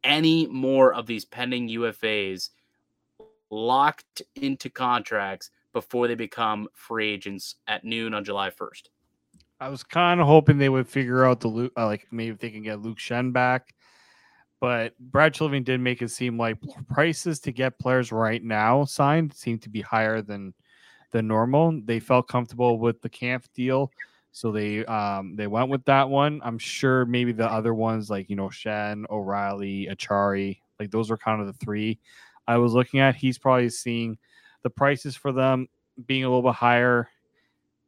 [0.04, 2.50] any more of these pending UFAs
[3.50, 8.90] locked into contracts before they become free agents at noon on July 1st?
[9.60, 12.40] I was kind of hoping they would figure out the Luke, uh, like maybe if
[12.40, 13.74] they can get Luke Schenn back.
[14.60, 16.58] But Brad Treliving did make it seem like
[16.90, 20.54] prices to get players right now signed seem to be higher than
[21.12, 21.80] than normal.
[21.86, 23.92] They felt comfortable with the Kampf deal,
[24.32, 26.42] so they um they went with that one.
[26.44, 31.18] I'm sure maybe the other ones like you know Schenn, O'Reilly, Acciari, like those are
[31.18, 32.00] kind of the three
[32.48, 33.16] I was looking at.
[33.16, 34.18] He's probably seeing
[34.64, 35.68] the prices for them
[36.06, 37.10] being a little bit higher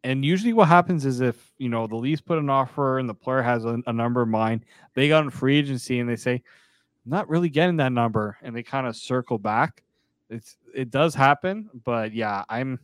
[0.04, 3.14] and usually, what happens is if you know the Leafs put an offer and the
[3.14, 6.34] player has a, a number in mind, they got in free agency and they say,
[6.34, 9.84] "I'm not really getting that number," and they kind of circle back.
[10.30, 12.80] It's it does happen, but yeah, I'm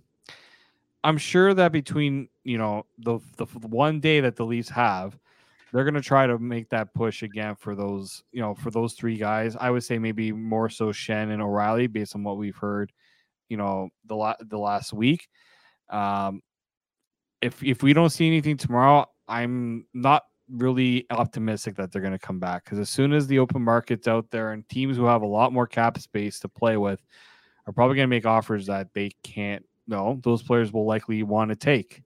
[1.03, 5.17] I'm sure that between you know the the one day that the Leafs have
[5.75, 8.93] they're going to try to make that push again for those, you know, for those
[8.93, 9.57] three guys.
[9.59, 12.93] I would say maybe more so Schenn and O'Reilly based on what we've heard,
[13.49, 15.27] you know, the la- the last week.
[15.89, 16.41] Um,
[17.45, 22.19] if if we don't see anything tomorrow, I'm not really optimistic that they're going to
[22.19, 25.21] come back because as soon as the open market's out there and teams who have
[25.21, 27.01] a lot more cap space to play with
[27.65, 29.65] are probably going to make offers that they can't.
[29.87, 32.03] No, those players will likely want to take.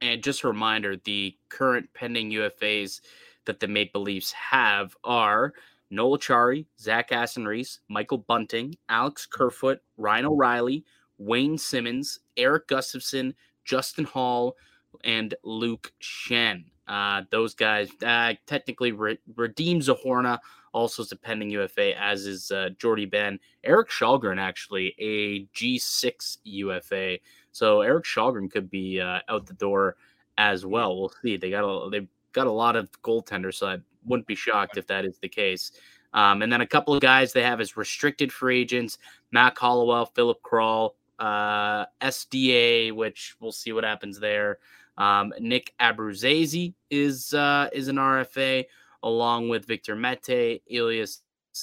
[0.00, 3.00] And just a reminder the current pending UFAs
[3.44, 5.52] that the Maple Leafs have are
[5.90, 10.84] Noel Acciari, Zach Aston Reese, Michael Bunting, Alex Kerfoot, Ryan O'Reilly,
[11.18, 14.56] Wayne Simmonds Erik Gustafsson, Justin Hall,
[15.04, 16.64] and Luke Schenn.
[16.88, 20.38] Uh, those guys uh, technically re- redeems Zohorna,
[20.72, 23.38] also is a pending UFA, as is uh, Jordie Benn.
[23.64, 27.18] Erik Källgren, actually, a G6 UFA.
[27.52, 29.96] So Erik Källgren could be uh, out the door
[30.38, 30.98] as well.
[30.98, 31.36] We'll see.
[31.36, 34.86] They got a they've got a lot of goaltenders, so I wouldn't be shocked if
[34.86, 35.72] that is the case.
[36.14, 38.98] Um, and then a couple of guys they have as restricted free agents:
[39.30, 44.58] Mac Hollowell, Filip Kral, uh, SDA, which we'll see what happens there.
[44.98, 48.64] Um, Nick Abruzzese is uh, is an RFA,
[49.04, 51.22] along with Victor Mete, Elias,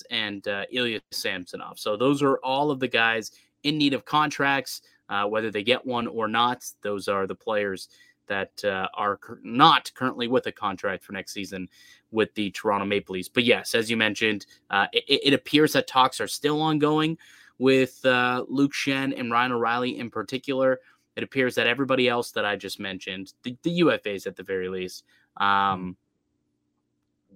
[0.09, 1.77] and uh, Ilya Samsonov.
[1.77, 3.31] So those are all of the guys
[3.63, 4.81] in need of contracts.
[5.09, 7.89] Uh, whether they get one or not, those are the players
[8.27, 11.67] that uh, are cur- not currently with a contract for next season
[12.11, 13.27] with the Toronto Maple Leafs.
[13.27, 17.17] But yes, as you mentioned, uh, it, it, appears that talks are still ongoing
[17.59, 20.79] with uh, Luke Schenn and Ryan O'Reilly in particular.
[21.15, 24.69] It appears that everybody else that I just mentioned, the, the UFAs at the very
[24.69, 25.03] least,
[25.37, 25.97] um,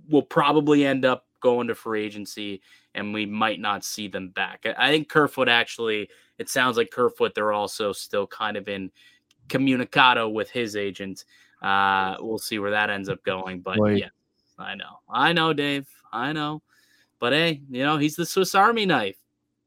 [0.09, 2.61] will probably end up going to free agency
[2.95, 4.65] and we might not see them back.
[4.77, 8.91] I think Kerfoot actually, it sounds like Kerfoot, they're also still kind of in
[9.49, 11.25] communicado with his agent.
[11.61, 13.61] Uh, we'll see where that ends up going.
[13.61, 13.99] But Wait.
[13.99, 14.09] yeah,
[14.57, 14.99] I know.
[15.09, 15.87] I know, Dave.
[16.11, 16.61] I know.
[17.19, 19.17] But hey, you know, he's the Swiss Army knife.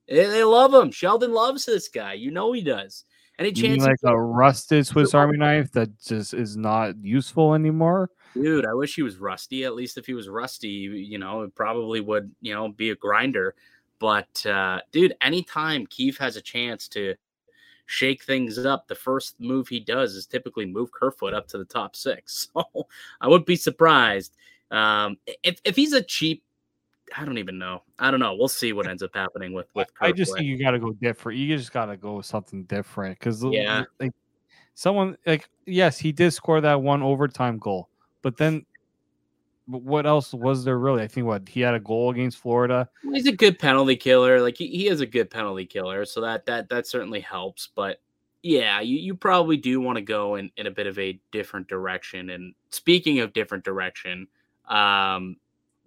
[0.08, 0.90] They, they love him.
[0.90, 2.14] Sheldon loves this guy.
[2.14, 3.04] You know he does.
[3.38, 8.10] Any chance like a rusted Swiss Army knife that just is not useful anymore?
[8.32, 9.64] Dude, I wish he was rusty.
[9.64, 12.94] At least if he was rusty, you know, it probably would, you know, be a
[12.94, 13.54] grinder.
[13.98, 17.14] But uh, dude, anytime Keefe has a chance to
[17.84, 21.64] shake things up, the first move he does is typically move Kerfoot up to the
[21.64, 22.48] top six.
[22.56, 22.86] So
[23.20, 24.34] I wouldn't be surprised
[24.70, 26.42] um, if if he's a cheap.
[27.16, 27.82] I don't even know.
[27.98, 28.34] I don't know.
[28.34, 29.92] We'll see what ends up happening with with.
[29.94, 30.14] Kerfoot.
[30.14, 31.38] I just think you got to go different.
[31.38, 34.12] You just got to go with something different because yeah, like
[34.74, 37.88] someone like yes, he did score that one overtime goal
[38.26, 38.66] but then,
[39.66, 41.00] what else was there really?
[41.00, 42.88] I think what he had a goal against Florida.
[43.04, 44.40] He's a good penalty killer.
[44.40, 47.68] Like he, he is a good penalty killer, so that that that certainly helps.
[47.72, 48.00] But
[48.42, 51.68] yeah, you, you probably do want to go in, in a bit of a different
[51.68, 52.30] direction.
[52.30, 54.26] And speaking of different direction,
[54.68, 55.36] um,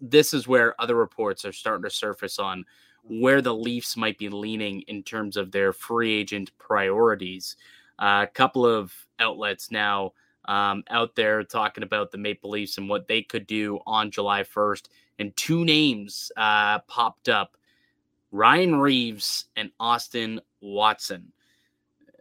[0.01, 2.65] this is where other reports are starting to surface on
[3.03, 7.55] where the Leafs might be leaning in terms of their free agent priorities.
[7.97, 10.13] Uh, a couple of outlets now
[10.45, 14.43] um, out there talking about the Maple Leafs and what they could do on July
[14.43, 14.87] 1st.
[15.19, 17.57] And two names uh, popped up
[18.31, 21.31] Ryan Reaves and Austin Watson.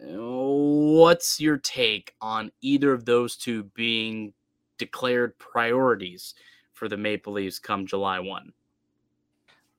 [0.00, 4.32] What's your take on either of those two being
[4.78, 6.34] declared priorities
[6.78, 8.52] for the Maple Leafs come July 1?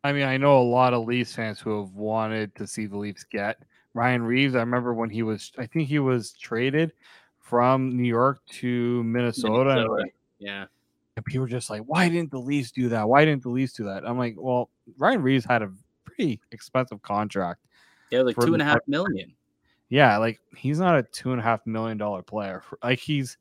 [0.03, 2.97] I mean, I know a lot of Leafs fans who have wanted to see the
[2.97, 4.55] Leafs get Ryan Reaves.
[4.55, 6.93] I remember when he was, I think he was traded
[7.39, 9.75] from New York to Minnesota.
[9.75, 10.05] Minnesota.
[10.37, 10.65] yeah.
[11.15, 13.07] And people were just like, why didn't the Leafs do that?
[13.07, 14.05] Why didn't the Leafs do that?
[14.05, 15.71] I'm like, well, Ryan Reaves had a
[16.05, 17.65] pretty expensive contract.
[18.09, 19.33] Yeah, like two and a half million.
[19.89, 22.63] Yeah, like he's not a two and a half million dollar player.
[22.83, 23.37] Like he's,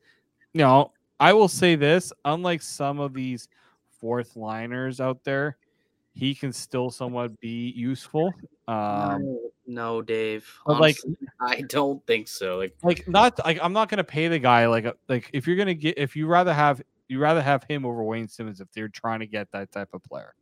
[0.55, 3.49] you know, I will say this: unlike some of these
[4.01, 5.57] fourth liners out there,
[6.15, 8.33] he can still somewhat be useful.
[8.67, 10.49] Um, no, no, Dave.
[10.67, 12.59] Honestly, like, I don't think so.
[12.59, 15.75] Like, like not like I'm not gonna pay the guy like like if you're gonna
[15.75, 19.21] get if you rather have you rather have him over Wayne Simmonds if they're trying
[19.21, 20.35] to get that type of player.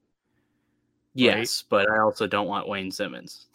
[1.14, 1.86] Yes, right?
[1.86, 3.46] but I also don't want Wayne Simmonds.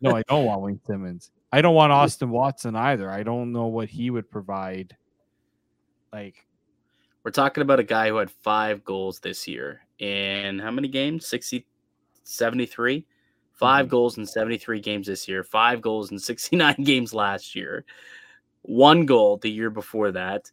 [0.00, 1.30] no, I don't want Wayne Simmonds.
[1.52, 3.10] I don't want Austin Watson either.
[3.10, 4.96] I don't know what he would provide.
[6.12, 6.46] Like,
[7.24, 11.26] we're talking about a guy who had five goals this year in how many games?
[11.26, 11.66] 60,
[12.24, 13.06] 73?
[13.60, 13.90] 5 mm-hmm.
[13.90, 17.84] goals in 73 games this year, five goals in 69 games last year,
[18.62, 20.50] one goal the year before that.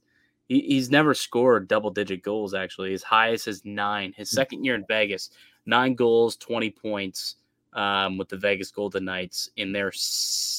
[0.47, 2.91] He, he's never scored double digit goals, actually.
[2.91, 4.13] His highest is nine.
[4.15, 4.33] His mm.
[4.33, 5.29] second year in Vegas,
[5.65, 7.37] nine goals, 20 points
[7.73, 9.91] um, with the Vegas Golden Knights in their,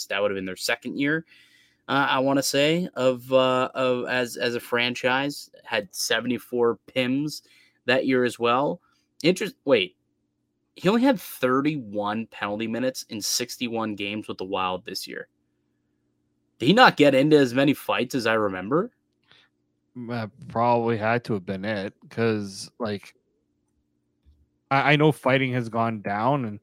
[0.08, 1.26] that would have been their second year.
[1.88, 7.42] Uh, I want to say of uh, of as as a franchise had 74 pims
[7.86, 8.80] that year as well.
[9.22, 9.54] Interest.
[9.64, 9.96] Wait,
[10.76, 15.28] he only had 31 penalty minutes in 61 games with the Wild this year.
[16.58, 18.90] Did he not get into as many fights as I remember?
[20.08, 23.14] That probably had to have been it because, like,
[24.70, 26.60] I, I know fighting has gone down and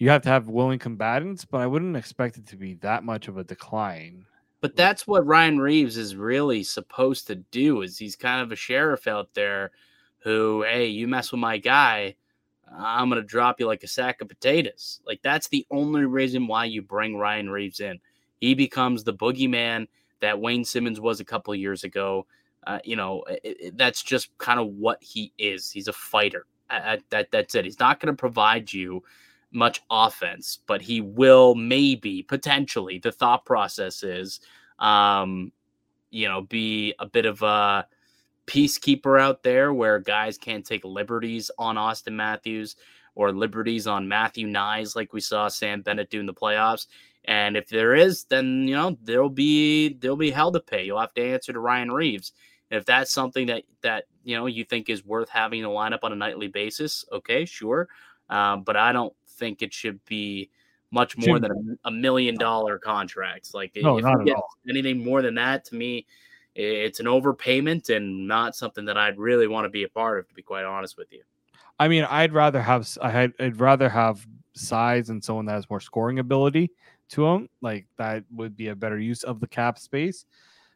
[0.00, 3.28] you have to have willing combatants, but I wouldn't expect it to be that much
[3.28, 4.24] of a decline.
[4.62, 7.82] But that's what Ryan Reaves is really supposed to do.
[7.82, 9.70] Is he's kind of a sheriff out there
[10.20, 12.16] who, hey, you mess with my guy,
[12.72, 15.00] I'm gonna drop you like a sack of potatoes.
[15.06, 18.00] Like that's the only reason why you bring Ryan Reaves in.
[18.40, 19.86] He becomes the boogeyman
[20.20, 22.26] that Wayne Simmonds was a couple years ago.
[22.66, 25.70] Uh, you know, it, it, that's just kind of what he is.
[25.70, 26.46] He's a fighter.
[26.70, 27.66] Uh, that that's it.
[27.66, 29.02] He's not going to provide you
[29.52, 32.98] much offense, but he will maybe potentially.
[32.98, 34.40] The thought process is,
[34.78, 35.52] um,
[36.10, 37.86] you know, be a bit of a
[38.46, 42.76] peacekeeper out there where guys can't take liberties on Auston Matthews
[43.14, 46.86] or liberties on Matthew Knies like we saw Sam Bennett do in the playoffs.
[47.24, 50.84] And if there is, then you know there'll be there'll be hell to pay.
[50.84, 52.32] You'll have to answer to Ryan Reaves.
[52.70, 56.12] If that's something that that you know you think is worth having a lineup on
[56.12, 57.88] a nightly basis, okay, sure.
[58.30, 60.50] Um, but I don't think it should be
[60.92, 63.54] much more than a, a million dollar contract.
[63.54, 64.36] Like no, if you get
[64.68, 66.06] anything more than that, to me,
[66.54, 70.28] it's an overpayment and not something that I'd really want to be a part of.
[70.28, 71.22] To be quite honest with you.
[71.78, 74.24] I mean, I'd rather have I'd, I'd rather have
[74.54, 76.70] size and someone that has more scoring ability
[77.10, 77.48] to him.
[77.60, 80.26] Like that would be a better use of the cap space.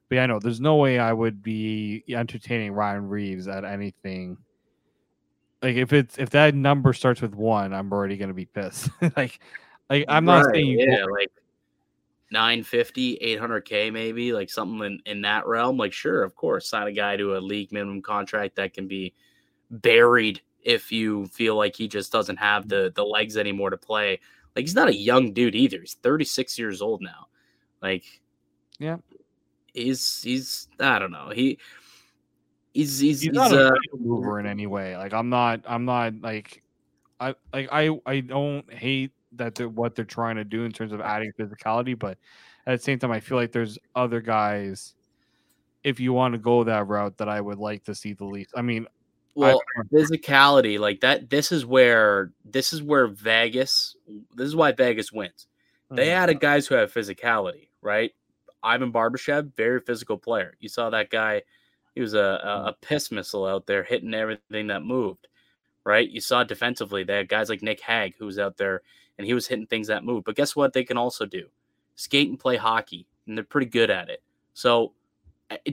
[0.08, 4.36] But yeah, I know there's no way I would be entertaining Ryan Reaves at anything.
[5.64, 8.90] Like if it's if that number starts with one, I'm already gonna be pissed.
[9.16, 9.40] like
[9.88, 11.32] like I'm not right, saying yeah, like
[12.30, 15.78] 950, 800k maybe, like something in, in that realm.
[15.78, 19.14] Like sure, of course, sign a guy to a league minimum contract that can be
[19.70, 24.20] buried if you feel like he just doesn't have the the legs anymore to play.
[24.54, 25.80] Like he's not a young dude either.
[25.80, 27.28] He's 36 years old now.
[27.80, 28.04] Like
[28.78, 28.98] yeah.
[29.72, 31.30] He's he's I don't know.
[31.34, 31.58] He
[32.74, 34.96] he's he's, he's, not a uh, mover in any way.
[34.96, 36.62] Like I'm not I'm not like
[37.18, 40.92] I like I I don't hate that they're what they're trying to do in terms
[40.92, 42.18] of adding physicality, but
[42.66, 44.94] at the same time I feel like there's other guys
[45.84, 48.50] if you want to go that route that I would like to see the least.
[48.56, 48.86] I mean,
[49.34, 49.62] well,
[49.92, 51.30] physicality like that.
[51.30, 53.96] This is where this is where Vegas.
[54.34, 55.46] This is why Vegas wins.
[55.90, 56.16] They mm-hmm.
[56.16, 58.12] added guys who have physicality, right?
[58.62, 60.54] Ivan Barbashev, very physical player.
[60.58, 61.42] You saw that guy.
[61.94, 62.68] He was a, a, mm.
[62.68, 65.28] a piss missile out there, hitting everything that moved,
[65.84, 66.08] right?
[66.08, 67.04] You saw defensively.
[67.04, 68.82] They had guys like Nick Hague, who was out there,
[69.18, 70.24] and he was hitting things that moved.
[70.24, 70.72] But guess what?
[70.72, 71.48] They can also do
[71.94, 74.22] skate and play hockey, and they're pretty good at it.
[74.54, 74.92] So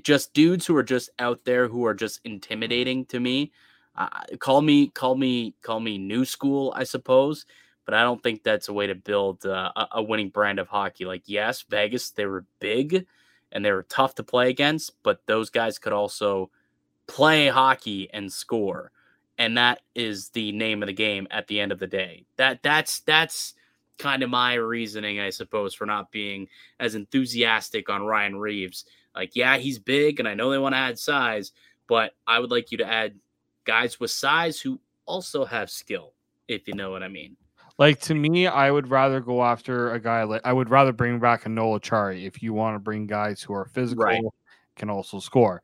[0.04, 3.52] just dudes who are just out there who are just intimidating to me.
[3.96, 4.08] Uh,
[4.40, 7.46] call me, call me, call me new school, I suppose.
[7.86, 11.04] But I don't think that's a way to build uh, a winning brand of hockey.
[11.04, 13.08] Like, yes, Vegas, they were big
[13.52, 16.50] and they were tough to play against, but those guys could also
[17.08, 18.92] play hockey and score.
[19.38, 22.26] And that is the name of the game at the end of the day.
[22.38, 23.56] That that's that's
[23.98, 26.48] kind of my reasoning, I suppose, for not being
[26.80, 28.86] as enthusiastic on Ryan Reaves.
[29.16, 31.52] like, yeah, he's big, and I know they want to add size,
[31.88, 33.16] but I would like you to add
[33.66, 36.14] guys with size who also have skill,
[36.48, 37.36] if you know what I mean.
[37.82, 41.18] Like to me, I would rather go after a guy like I would rather bring
[41.18, 44.24] back a Noel Acciari if you want to bring guys who are physical, right.
[44.76, 45.64] can also score.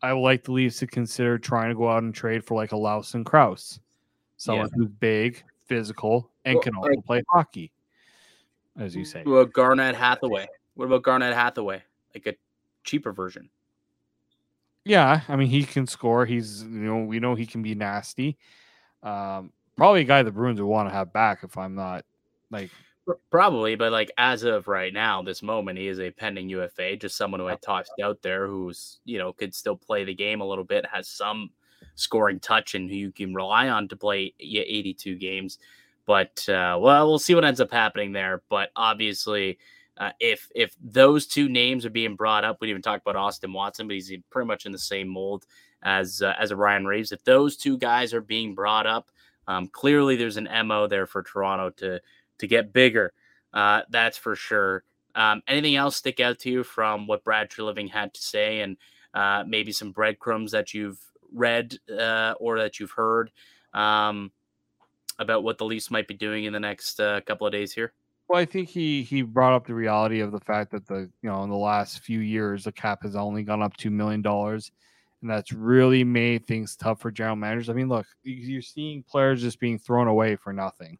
[0.00, 2.70] I would like the Leafs to consider trying to go out and trade for like
[2.70, 3.80] a Lawson Crouse,
[4.36, 4.76] someone yeah.
[4.76, 7.72] who's big, physical, and well, can also like, play hockey,
[8.78, 9.24] as you say.
[9.24, 10.46] What about Garnet Hathaway?
[10.74, 11.82] What about Garnet Hathaway?
[12.14, 12.34] Like a
[12.84, 13.50] cheaper version.
[14.84, 16.26] Yeah, I mean he can score.
[16.26, 18.38] He's you know we know he can be nasty.
[19.02, 22.04] Um, probably a guy the Bruins would want to have back if I'm not
[22.50, 22.70] like
[23.30, 26.96] probably, but like as of right now, this moment, he is a pending UFA.
[26.96, 30.40] Just someone who I tossed out there who's you know could still play the game
[30.40, 31.50] a little bit, has some
[31.94, 35.58] scoring touch, and who you can rely on to play 82 games.
[36.06, 38.42] But uh, well, we'll see what ends up happening there.
[38.48, 39.58] But obviously,
[39.98, 43.16] uh, if if those two names are being brought up, we didn't even talk about
[43.16, 45.46] Austin Watson, but he's pretty much in the same mold
[45.82, 47.12] as uh, as a Ryan Reaves.
[47.12, 49.10] If those two guys are being brought up,
[49.48, 52.00] um, clearly there's an mo there for Toronto to
[52.38, 53.12] to get bigger.
[53.52, 54.84] Uh, that's for sure.
[55.14, 58.76] Um, anything else stick out to you from what Brad Treliving had to say, and
[59.14, 61.00] uh, maybe some breadcrumbs that you've
[61.32, 63.30] read uh, or that you've heard
[63.72, 64.30] um,
[65.18, 67.92] about what the Leafs might be doing in the next uh, couple of days here?
[68.28, 71.30] Well, I think he he brought up the reality of the fact that the you
[71.30, 74.72] know in the last few years the cap has only gone up two million dollars,
[75.22, 77.68] and that's really made things tough for general managers.
[77.68, 80.98] I mean, look, you're seeing players just being thrown away for nothing.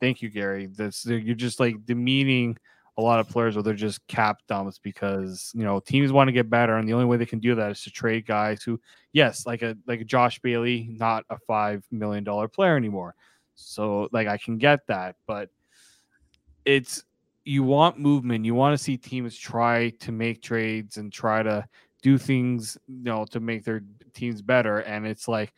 [0.00, 0.66] Thank you, Gary.
[0.66, 2.56] This you're just like demeaning
[2.98, 6.32] a lot of players where they're just cap dumps because you know teams want to
[6.32, 8.80] get better, and the only way they can do that is to trade guys who,
[9.12, 13.14] yes, like a like a Josh Bailey, not a five million dollar player anymore.
[13.54, 15.50] So like I can get that, but
[16.64, 17.04] it's
[17.44, 18.44] you want movement.
[18.44, 21.66] You want to see teams try to make trades and try to
[22.02, 23.82] do things, you know, to make their
[24.12, 24.78] teams better.
[24.80, 25.52] And it's like,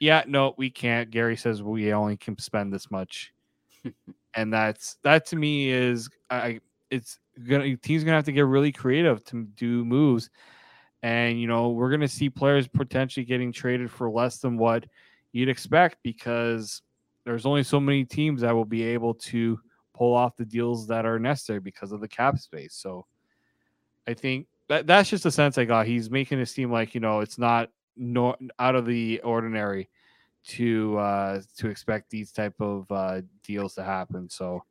[0.00, 1.10] yeah, no, we can't.
[1.10, 3.32] Gary says we only can spend this much,
[4.34, 6.60] and that's that to me is I.
[6.90, 10.30] It's gonna teams gonna have to get really creative to do moves,
[11.02, 14.86] and you know we're gonna see players potentially getting traded for less than what
[15.32, 16.80] you'd expect because
[17.24, 19.60] there's only so many teams that will be able to
[19.94, 22.74] pull off the deals that are necessary because of the cap space.
[22.74, 23.04] So
[24.06, 25.86] I think that that's just the sense I got.
[25.86, 29.88] He's making it seem like you know it's not no out of the ordinary
[30.44, 34.28] to uh to expect these type of uh deals to happen.
[34.28, 34.62] So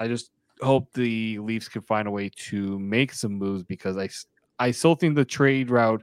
[0.00, 0.30] I just
[0.60, 4.08] hope the Leafs can find a way to make some moves because I
[4.58, 6.02] I still think the trade route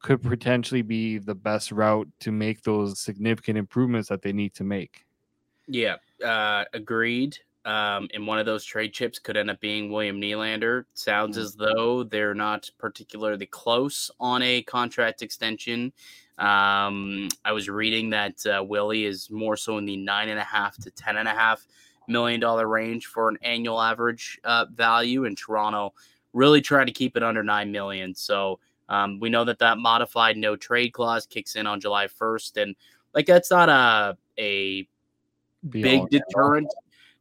[0.00, 4.64] could potentially be the best route to make those significant improvements that they need to
[4.64, 5.04] make.
[5.66, 7.38] Yeah, uh, agreed.
[7.64, 10.84] Um, and one of those trade chips could end up being William Nylander.
[10.94, 11.42] Sounds mm.
[11.42, 15.92] as though they're not particularly close on a contract extension.
[16.38, 20.44] Um, I was reading that uh, Willie is more so in the nine and a
[20.44, 21.66] half to ten and a half
[22.08, 25.92] million dollar range for an annual average uh, value, in Toronto
[26.32, 28.14] really trying to keep it under nine million.
[28.14, 32.56] So um, we know that that modified no trade clause kicks in on July first,
[32.56, 32.74] and
[33.14, 34.88] like that's not a a
[35.68, 36.68] Be big deterrent.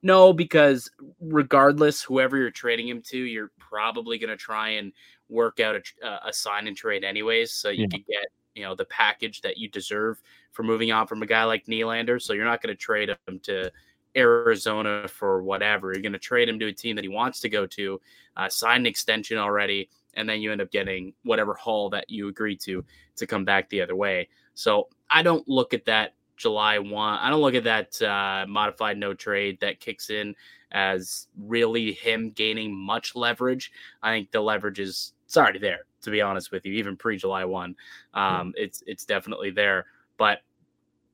[0.02, 0.90] No, because
[1.20, 4.94] regardless, whoever you're trading him to, you're probably going to try and
[5.28, 7.88] work out a, a, sign and trade anyways, so you yeah.
[7.88, 8.26] can get
[8.56, 10.22] you know the package that you deserve
[10.52, 12.22] for moving on from a guy like Nylander.
[12.22, 13.72] So you're not going to trade him to
[14.16, 15.94] Arizona for whatever.
[15.94, 18.02] You're going to trade him to a team that he wants to go to,
[18.38, 22.28] uh, sign an extension already, and then you end up getting whatever haul that you
[22.30, 22.84] agreed to
[23.18, 24.30] to come back the other way.
[24.54, 27.20] So I don't look at that July 1.
[27.20, 30.36] I don't look at that uh, modified no trade that kicks in
[30.72, 33.72] as really him gaining much leverage.
[34.02, 37.18] I think the leverage is it's already there, to be honest with you, even pre
[37.18, 37.76] July 1.
[38.16, 39.86] Um, it's it's definitely there.
[40.18, 40.40] But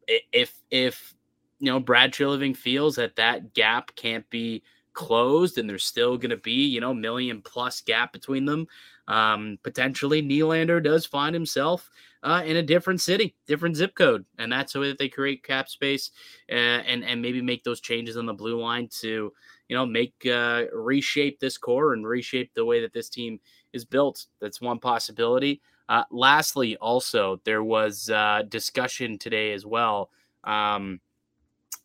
[0.07, 1.13] if if
[1.59, 4.63] you know Brad Treliving feels that that gap can't be
[4.93, 8.65] closed and there's still going to be you know million plus gap between them
[9.09, 11.89] um, potentially Nylander does find himself
[12.25, 15.43] uh, in a different city, different zip code, and that's the way that they create
[15.43, 16.09] cap space
[16.51, 19.31] uh, and and maybe make those changes on the blue line to
[19.69, 23.39] you know make uh, reshape this core and reshape the way that this team
[23.73, 24.25] is built.
[24.41, 25.61] That's one possibility.
[25.87, 30.09] Uh, lastly, also there was uh, discussion today as well.
[30.43, 30.99] Um,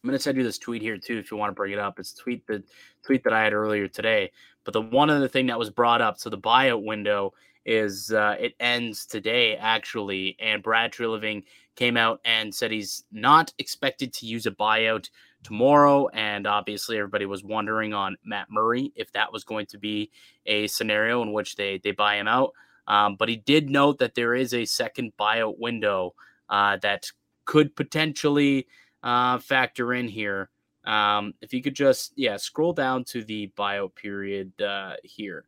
[0.03, 1.79] I'm going to send you this tweet here too if you want to bring it
[1.79, 1.99] up.
[1.99, 2.63] It's tweet the
[3.05, 4.33] tweet that I had earlier today.
[4.65, 7.35] But the one other thing that was brought up, so the buyout window
[7.65, 11.45] is uh, it ends today actually, and Brad Treliving
[11.77, 15.09] came out and said he's not expected to use a buyout
[15.43, 20.11] tomorrow, and obviously everybody was wondering on Matt Murray if that was going to be
[20.47, 22.53] a scenario in which they they buy him out.
[22.87, 26.15] Um, but he did note that there is a second buyout window
[26.49, 27.11] uh, that
[27.45, 28.67] could potentially
[29.03, 30.51] uh, factor in here.
[30.85, 35.45] Um, if you could just, yeah, scroll down to the buyout period uh, here.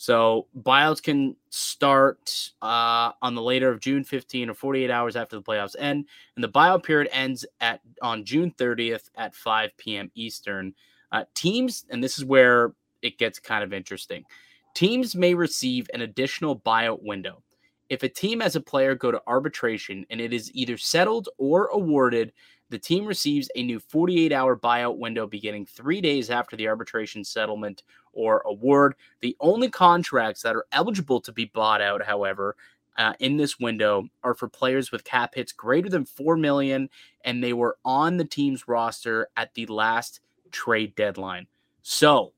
[0.00, 5.36] So buyouts can start uh, on the later of June 15 or 48 hours after
[5.36, 10.10] the playoffs end, and the buyout period ends at on June 30th at 5 p.m.
[10.14, 10.72] Eastern.
[11.12, 12.72] Uh, teams, and this is where
[13.02, 14.24] it gets kind of interesting.
[14.72, 17.42] Teams may receive an additional buyout window
[17.90, 21.66] if a team has a player go to arbitration and it is either settled or
[21.74, 22.32] awarded
[22.70, 27.24] the team receives a new 48 hour buyout window beginning three days after the arbitration
[27.24, 28.94] settlement or award.
[29.20, 32.56] The only contracts that are eligible to be bought out, however,
[32.96, 36.90] uh, in this window are for players with cap hits greater than 4 million
[37.24, 41.46] and they were on the team's roster at the last trade deadline.
[41.82, 42.32] So,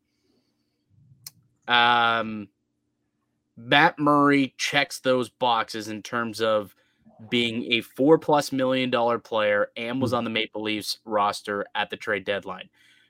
[1.68, 2.48] um,
[3.56, 6.74] Matt Murray checks those boxes in terms of
[7.30, 10.18] being a four plus million dollar player and was hmm.
[10.18, 12.68] on the Maple Leafs roster at the trade deadline.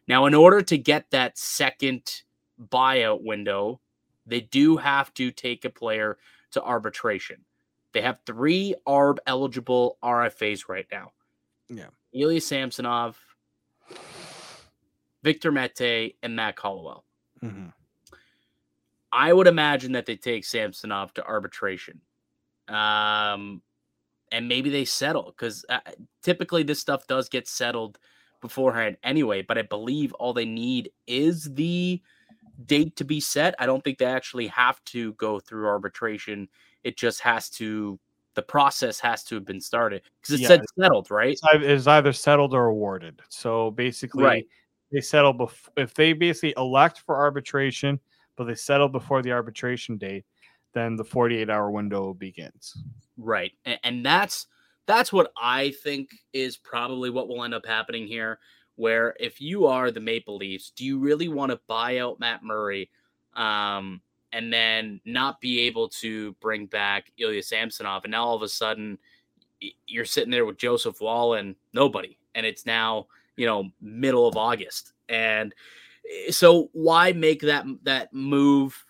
[0.09, 2.23] Now, in order to get that second
[2.61, 3.81] buyout window,
[4.27, 6.19] they do have to take a player
[6.53, 7.45] to arbitration.
[7.93, 11.13] They have three ARB eligible RFAs right now.
[11.69, 11.89] Yeah.
[12.13, 13.19] Ilya Samsonov,
[15.23, 17.05] Victor Mete, and Mac Hollowell.
[17.43, 17.69] Mm-hmm.
[19.13, 22.01] I would imagine that they take Samsonov to arbitration.
[22.69, 23.61] Um,
[24.33, 25.79] and maybe they settle because uh,
[26.23, 27.99] typically this stuff does get settled
[28.41, 29.43] beforehand anyway.
[29.43, 32.03] But I believe all they need is the
[32.67, 33.55] date to be set.
[33.59, 36.49] I don't think they actually have to go through arbitration.
[36.83, 38.01] It just has to,
[38.35, 41.39] the process has to have been started because it Yeah, said settled, right?
[41.55, 43.21] It's either settled or awarded.
[43.29, 44.47] So basically, Right.
[44.91, 48.01] they settle bef- if they basically elect for arbitration,
[48.37, 50.25] but they settle before the arbitration date,
[50.73, 52.83] then the 48 hour window begins.
[53.23, 53.53] Right.
[53.83, 54.47] And, that's
[54.87, 58.41] that's what I think is probably what will end up happening here.
[58.77, 62.43] Where if you are the Maple Leafs, do you really want to buy out Matt
[62.43, 62.91] Murray
[63.35, 64.01] um,
[64.33, 68.05] and then not be able to bring back Ilya Samsonov?
[68.05, 68.99] And now all of a sudden
[69.87, 72.19] you're sitting there with Joseph Woll and nobody.
[72.35, 73.07] And it's now,
[73.37, 74.93] you know, middle of August.
[75.09, 75.55] And
[76.11, 78.85] eh, so why make that that move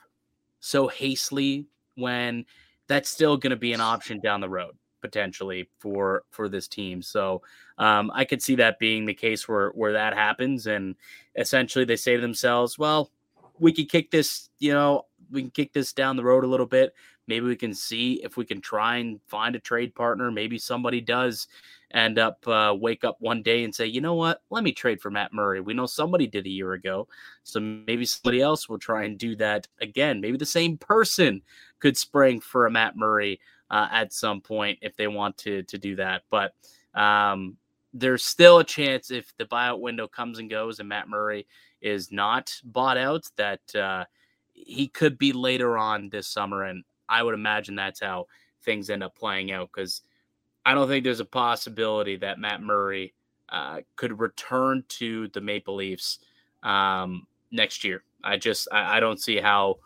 [0.60, 1.66] so hastily
[1.96, 2.46] when
[2.92, 7.00] that's still going to be an option down the road potentially for for this team.
[7.02, 7.42] So
[7.78, 10.94] um, I could see that being the case where where that happens, and
[11.36, 13.10] essentially they say to themselves, "Well,
[13.58, 16.66] we could kick this, you know, we can kick this down the road a little
[16.66, 16.94] bit.
[17.26, 20.30] Maybe we can see if we can try and find a trade partner.
[20.30, 21.48] Maybe somebody does."
[21.94, 24.40] End up uh, wake up one day and say, you know what?
[24.48, 25.60] Let me trade for Matt Murray.
[25.60, 27.06] We know somebody did a year ago,
[27.42, 30.18] so maybe somebody else will try and do that again.
[30.18, 31.42] Maybe the same person
[31.80, 35.76] could spring for a Matt Murray uh, at some point if they want to to
[35.76, 36.22] do that.
[36.30, 36.54] But
[36.94, 37.58] um,
[37.92, 41.46] there's still a chance if the buyout window comes and goes and Matt Murray
[41.82, 44.04] is not bought out that uh,
[44.54, 46.62] he could be later on this summer.
[46.62, 48.26] And I would imagine that's how
[48.64, 50.02] things end up playing out because
[50.64, 53.14] I don't think there's a possibility that Matt Murray
[53.48, 56.18] uh, could return to the Maple Leafs
[56.62, 58.02] um, next year.
[58.24, 59.78] I just I, I don't see how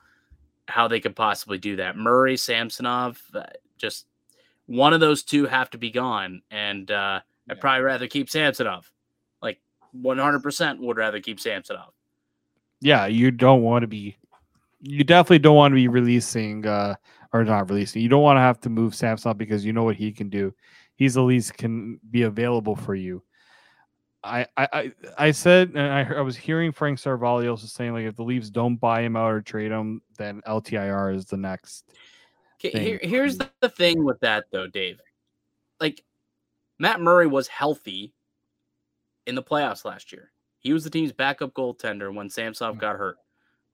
[0.68, 1.96] how they could possibly do that.
[1.96, 3.42] Murray, Samsonov, uh,
[3.78, 4.06] just
[4.66, 7.20] one of those two have to be gone, and uh,
[7.50, 8.90] I'd probably rather keep Samsonov.
[9.42, 9.60] Like
[10.00, 11.92] 100% would rather keep Samsonov.
[12.80, 14.16] Yeah, you don't want to be.
[14.82, 16.96] You definitely don't want to be releasing, uh,
[17.37, 18.03] or not releasing.
[18.03, 20.55] You don't want to have to move Samsung because you know what he can do.
[20.95, 23.22] He's at least can be available for you.
[24.24, 28.16] I, I, I, said, and I, I was hearing Frank Seravalli also saying like if
[28.16, 31.93] the Leafs don't buy him out or trade him, then LTIR is the next.
[32.59, 34.99] Okay, here, here's the thing with that though, Dave.
[35.78, 36.03] Like
[36.78, 38.14] Matt Murray was healthy
[39.26, 40.32] in the playoffs last year.
[40.59, 42.80] He was the team's backup goaltender when Samsonov Mm.
[42.80, 43.18] got hurt,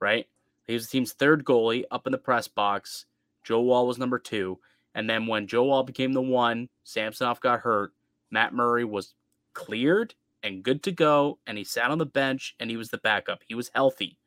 [0.01, 0.27] right?
[0.67, 3.07] He was the team's third goalie up in the press box.
[3.45, 4.59] Joe Woll was number two.
[4.95, 7.93] And then when Joe Woll became the one, Samsonov got hurt.
[8.31, 9.15] Matt Murray was
[9.55, 11.39] cleared and good to go.
[11.47, 13.41] And he sat on the bench and he was the backup.
[13.47, 14.19] He was healthy.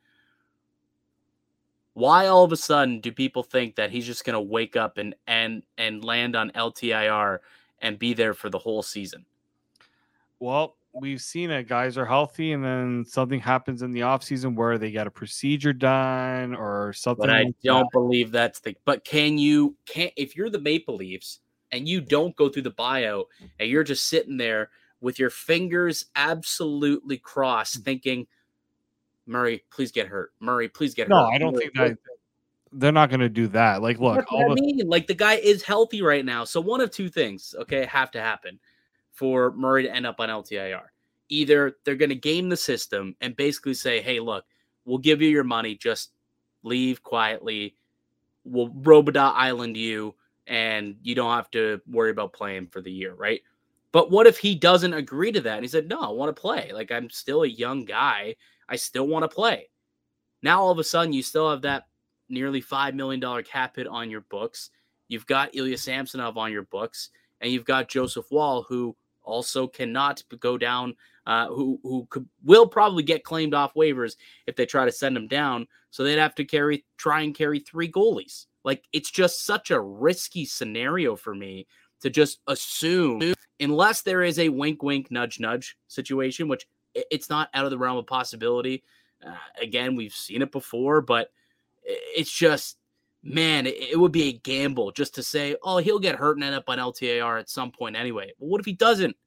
[1.93, 4.97] Why all of a sudden do people think that he's just going to wake up
[4.97, 7.39] and and and land on LTIR
[7.81, 9.25] and be there for the whole season?
[10.39, 11.67] Well, we've seen it.
[11.67, 15.73] Guys are healthy, and then something happens in the offseason where they get a procedure
[15.73, 17.27] done or something.
[17.27, 18.75] But I like don't believe that's the.
[18.85, 21.39] But can you can if you're the Maple Leafs
[21.71, 23.25] and you don't go through the buyout
[23.59, 24.69] and you're just sitting there
[25.01, 27.83] with your fingers absolutely crossed, hmm.
[27.83, 28.27] thinking,
[29.25, 30.31] Murray, please get hurt.
[30.39, 31.33] Murray, please get No, hurt.
[31.33, 31.97] I don't Murray, think that
[32.71, 33.81] they're not going to do that.
[33.81, 34.87] Like, look, I the, mean.
[34.87, 36.43] Like the guy is healthy right now.
[36.43, 38.59] So one of two things, okay, have to happen
[39.15, 40.83] for Murray to end up on LTIR.
[41.29, 44.45] Either they're going to game the system and basically say, "Hey, look,
[44.85, 46.11] we'll give you your money, just
[46.63, 47.75] leave quietly.
[48.43, 53.13] We'll Robidas Island you, and you don't have to worry about playing for the year,
[53.15, 53.41] right?"
[53.91, 55.55] But what if he doesn't agree to that?
[55.55, 56.71] And he said, "No, I want to play.
[56.73, 58.35] Like I'm still a young guy.
[58.69, 59.69] I still want to play."
[60.43, 61.87] Now all of a sudden, you still have that
[62.29, 64.69] nearly $5 million cap hit on your books.
[65.07, 67.09] You've got Ilya Samsonov on your books,
[67.41, 68.95] and you've got Joseph Woll, who
[69.25, 70.95] also cannot go down,
[71.25, 74.15] uh, who who could, will probably get claimed off waivers
[74.47, 75.67] if they try to send him down.
[75.91, 78.45] So they'd have to carry, try and carry three goalies.
[78.63, 81.67] Like it's just such a risky scenario for me
[82.01, 87.49] to just assume, unless there is a wink, wink, nudge, nudge situation, which it's not
[87.53, 88.83] out of the realm of possibility.
[89.25, 91.31] Uh, again, we've seen it before, but
[91.83, 92.77] it's just
[93.25, 96.43] man, it, it would be a gamble just to say, oh, he'll get hurt and
[96.45, 98.31] end up on LTIR at some point anyway.
[98.39, 99.17] But what if he doesn't?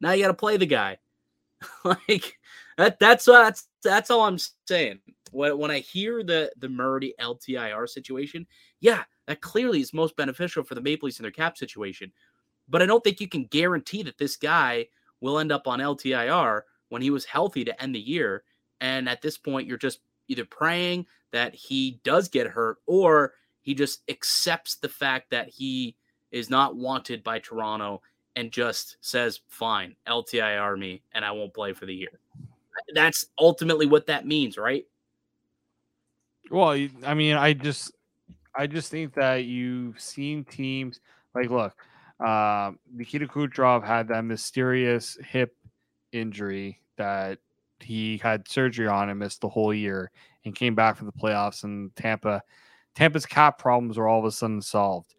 [0.00, 0.98] Now you got to play the guy.
[1.84, 2.38] like
[2.76, 3.00] that.
[3.00, 5.00] That's that's that's all I'm saying.
[5.32, 8.46] When when I hear the the Murray LTIR situation,
[8.80, 12.12] yeah, that clearly is most beneficial for the Maple Leafs in their cap situation.
[12.68, 14.86] But I don't think you can guarantee that this guy
[15.20, 18.44] will end up on LTIR when he was healthy to end the year
[18.80, 23.34] And at this point, you're just either praying that he does get hurt or
[23.68, 25.94] he just accepts the fact that he
[26.30, 28.00] is not wanted by Toronto
[28.34, 32.18] and just says, fine, LTIR me and I won't play for the year.
[32.94, 34.86] That's ultimately what that means, right?
[36.50, 36.70] Well,
[37.04, 37.92] I mean, I just,
[38.56, 41.00] I just think that you've seen teams
[41.34, 41.74] like, look,
[42.26, 45.54] uh, Nikita Kucherov had that mysterious hip
[46.12, 47.38] injury that
[47.80, 50.10] he had surgery on and missed the whole year
[50.46, 51.64] and came back for the playoffs.
[51.64, 52.42] And Tampa,
[52.94, 55.14] Tampa's cap problems were all of a sudden solved.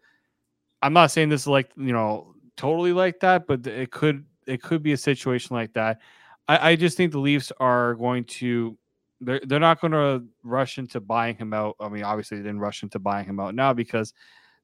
[0.81, 4.61] I'm not saying this is like you know totally like that, but it could it
[4.61, 5.99] could be a situation like that.
[6.47, 8.77] I, I just think the Leafs are going to
[9.21, 11.75] they're they're not going to rush into buying him out.
[11.79, 14.13] I mean, obviously they didn't rush into buying him out now because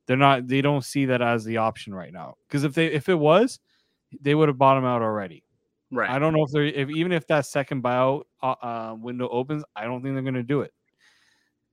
[0.08, 2.36] they're not they don't see that as the option right now.
[2.48, 3.60] Because if they if it was,
[4.22, 5.44] they would have bought him out already.
[5.92, 6.10] Right.
[6.10, 9.64] I don't know if they're if even if that second buyout uh, uh, window opens,
[9.76, 10.74] I don't think they're going to do it.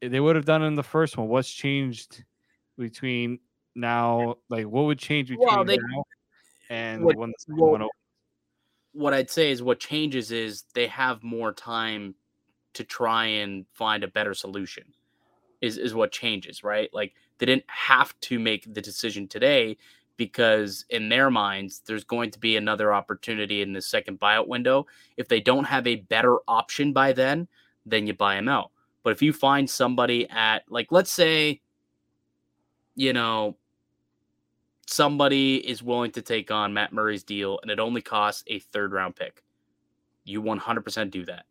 [0.02, 1.28] They would have done in the first one.
[1.28, 2.24] What's changed
[2.76, 3.38] between
[3.76, 4.36] now?
[4.48, 6.04] Like, what would change between well, they, now
[6.70, 7.92] and what, when the second well, one opens?
[8.94, 12.16] What I'd say is what changes is they have more time
[12.74, 14.84] to try and find a better solution.
[15.60, 16.90] Is is what changes, right?
[16.92, 19.76] Like they didn't have to make the decision today
[20.16, 24.86] because in their minds there's going to be another opportunity in the second buyout window.
[25.16, 27.46] If they don't have a better option by then,
[27.86, 28.71] then you buy them out.
[29.02, 31.60] But if you find somebody at like let's say
[32.94, 33.56] you know
[34.86, 38.92] somebody is willing to take on Matt Murray's deal and it only costs a third
[38.92, 39.42] round pick,
[40.24, 41.46] you 100% do that.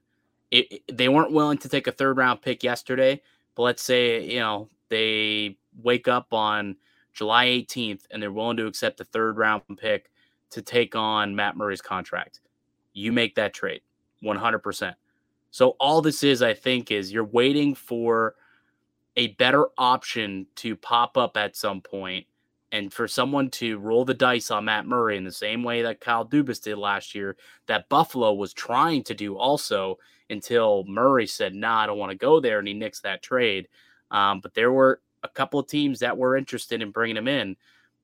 [0.51, 3.21] It, it, they weren't willing to take a third round pick yesterday,
[3.55, 6.75] but let's say you know they wake up on
[7.13, 10.09] July 18th and they're willing to accept a third round pick
[10.51, 12.41] to take on Matt Murray's contract.
[12.93, 13.81] You make that trade
[14.23, 14.93] 100%.
[15.51, 18.35] So all this is, I think, is you're waiting for
[19.17, 22.25] a better option to pop up at some point
[22.71, 25.99] and for someone to roll the dice on Matt Murray in the same way that
[25.99, 27.35] Kyle Dubas did last year,
[27.67, 29.99] that Buffalo was trying to do also
[30.29, 32.59] until Murray said, nah, I don't want to go there.
[32.59, 33.67] And he nixed that trade.
[34.09, 37.57] Um, but there were a couple of teams that were interested in bringing him in.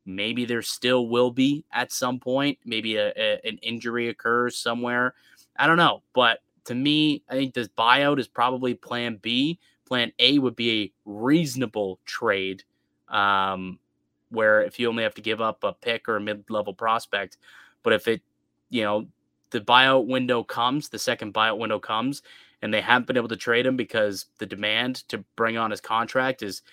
[0.05, 2.57] Maybe there still will be at some point.
[2.65, 5.13] Maybe a, a, an injury occurs somewhere.
[5.57, 6.03] I don't know.
[6.13, 9.59] But to me, I think this buyout is probably plan B.
[9.87, 12.63] Plan A would be a reasonable trade
[13.07, 13.79] um,
[14.29, 17.37] where if you only have to give up a pick or a mid level prospect.
[17.83, 18.21] But if it,
[18.69, 19.07] you know,
[19.51, 22.21] the buyout window comes, the second buyout window comes,
[22.61, 25.79] and they haven't been able to trade him because the demand to bring on his
[25.79, 26.63] contract is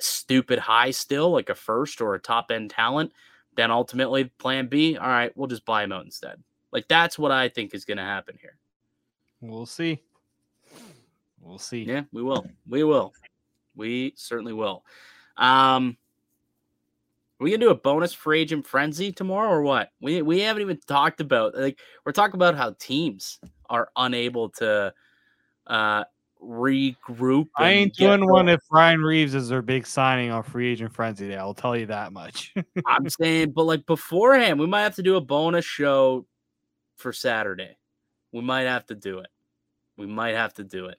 [0.00, 3.12] stupid high still, like a first or a top end talent,
[3.56, 6.42] then ultimately plan B, all right, we'll just buy him out instead.
[6.72, 8.56] Like that's what I think is going to happen here.
[9.40, 10.02] We'll see.
[11.40, 11.84] We'll see.
[11.84, 12.46] Yeah, we will.
[12.68, 13.12] We will.
[13.74, 14.84] We certainly will.
[15.36, 15.96] Um,
[17.38, 19.90] are we gonna do a bonus free agent frenzy tomorrow or what?
[20.00, 24.94] We we haven't even talked about like we're talking about how teams are unable to
[25.66, 26.04] uh
[26.42, 27.48] regroup.
[27.56, 28.30] I ain't doing going.
[28.30, 31.36] one if Ryan Reaves is their big signing on free agent frenzy day.
[31.36, 32.54] I'll tell you that much.
[32.86, 36.26] I'm saying, but like beforehand, we might have to do a bonus show
[36.96, 37.76] for Saturday.
[38.36, 39.28] We might have to do it.
[39.96, 40.98] We might have to do it.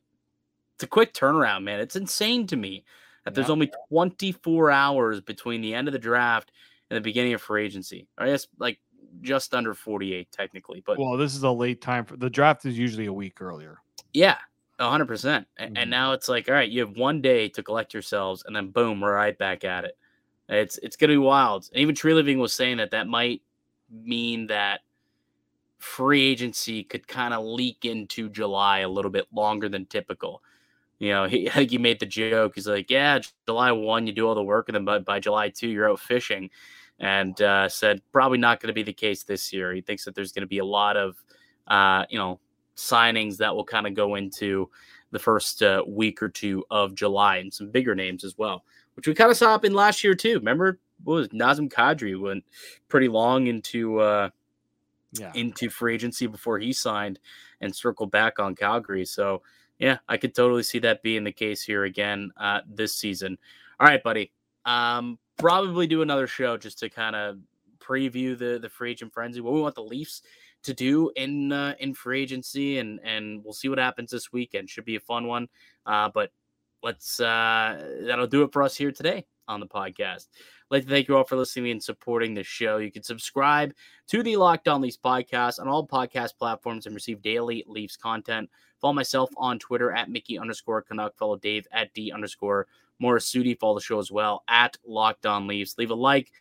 [0.73, 1.79] It's a quick turnaround, man.
[1.79, 2.83] It's insane to me
[3.25, 6.51] that there's only 24 hours between the end of the draft
[6.89, 8.07] and the beginning of free agency.
[8.17, 8.79] I guess like
[9.21, 12.75] just under 48 technically, but well, this is a late time for the draft is
[12.75, 13.77] usually a week earlier.
[14.13, 14.37] Yeah,
[14.79, 15.45] hundred percent.
[15.57, 15.89] And Mm-hmm.
[15.91, 18.99] now it's like, all right, you have one day to collect yourselves, and then boom,
[18.99, 19.95] we're right back at it.
[20.49, 21.69] It's it's gonna be wild.
[21.71, 23.43] And even Treliving was saying that that might
[23.91, 24.81] mean that
[25.79, 30.41] free agency could kind of leak into July a little bit longer than typical.
[30.99, 32.53] You know, he he made the joke.
[32.55, 35.49] He's like, "Yeah, July one, you do all the work, and then by, by July
[35.49, 36.49] two, you're out fishing."
[36.99, 39.73] And uh, said probably not going to be the case this year.
[39.73, 41.23] He thinks that there's going to be a lot of,
[41.67, 42.39] uh, you know,
[42.75, 44.69] signings that will kind of go into
[45.11, 48.63] the first uh, week or two of July, and some bigger names as well,
[48.95, 50.39] which we kind of saw up in last year too.
[50.39, 52.43] Remember, what was Nazem Kadri went
[52.87, 54.29] pretty long into uh,
[55.13, 55.31] Yeah.
[55.35, 57.19] into free agency before he signed
[57.61, 59.05] and circled back on Calgary.
[59.05, 59.41] So
[59.79, 63.37] yeah, I could totally see that being the case here again uh, this season.
[63.79, 64.31] All right, buddy.
[64.65, 67.37] Um, probably do another show just to kind of
[67.79, 69.39] preview the the free agent frenzy.
[69.39, 70.21] What we want the Leafs
[70.63, 74.69] to do in uh, in free agency, and and we'll see what happens this weekend.
[74.69, 75.47] Should be a fun one.
[75.85, 76.31] Uh, but
[76.83, 80.27] let's uh, that'll do it for us here today on the podcast.
[80.69, 82.77] Like to thank you all for listening and supporting the show.
[82.77, 83.73] You can subscribe
[84.07, 88.49] to the Locked On Leafs podcast on all podcast platforms and receive daily Leafs content.
[88.81, 91.17] Follow myself on Twitter at Mickey underscore Canuck.
[91.17, 92.67] Follow Dave at D underscore
[93.01, 93.57] Morassutti.
[93.57, 95.77] Follow the show as well at Locked On Leafs.
[95.77, 96.31] Leave a like,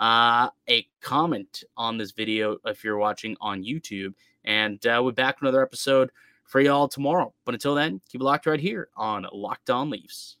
[0.00, 4.14] uh, a comment on this video if you're watching on YouTube.
[4.44, 6.10] And uh, we're back with another episode
[6.44, 7.34] for y'all tomorrow.
[7.44, 10.36] But until then, keep it locked right here on Locked On Leafs.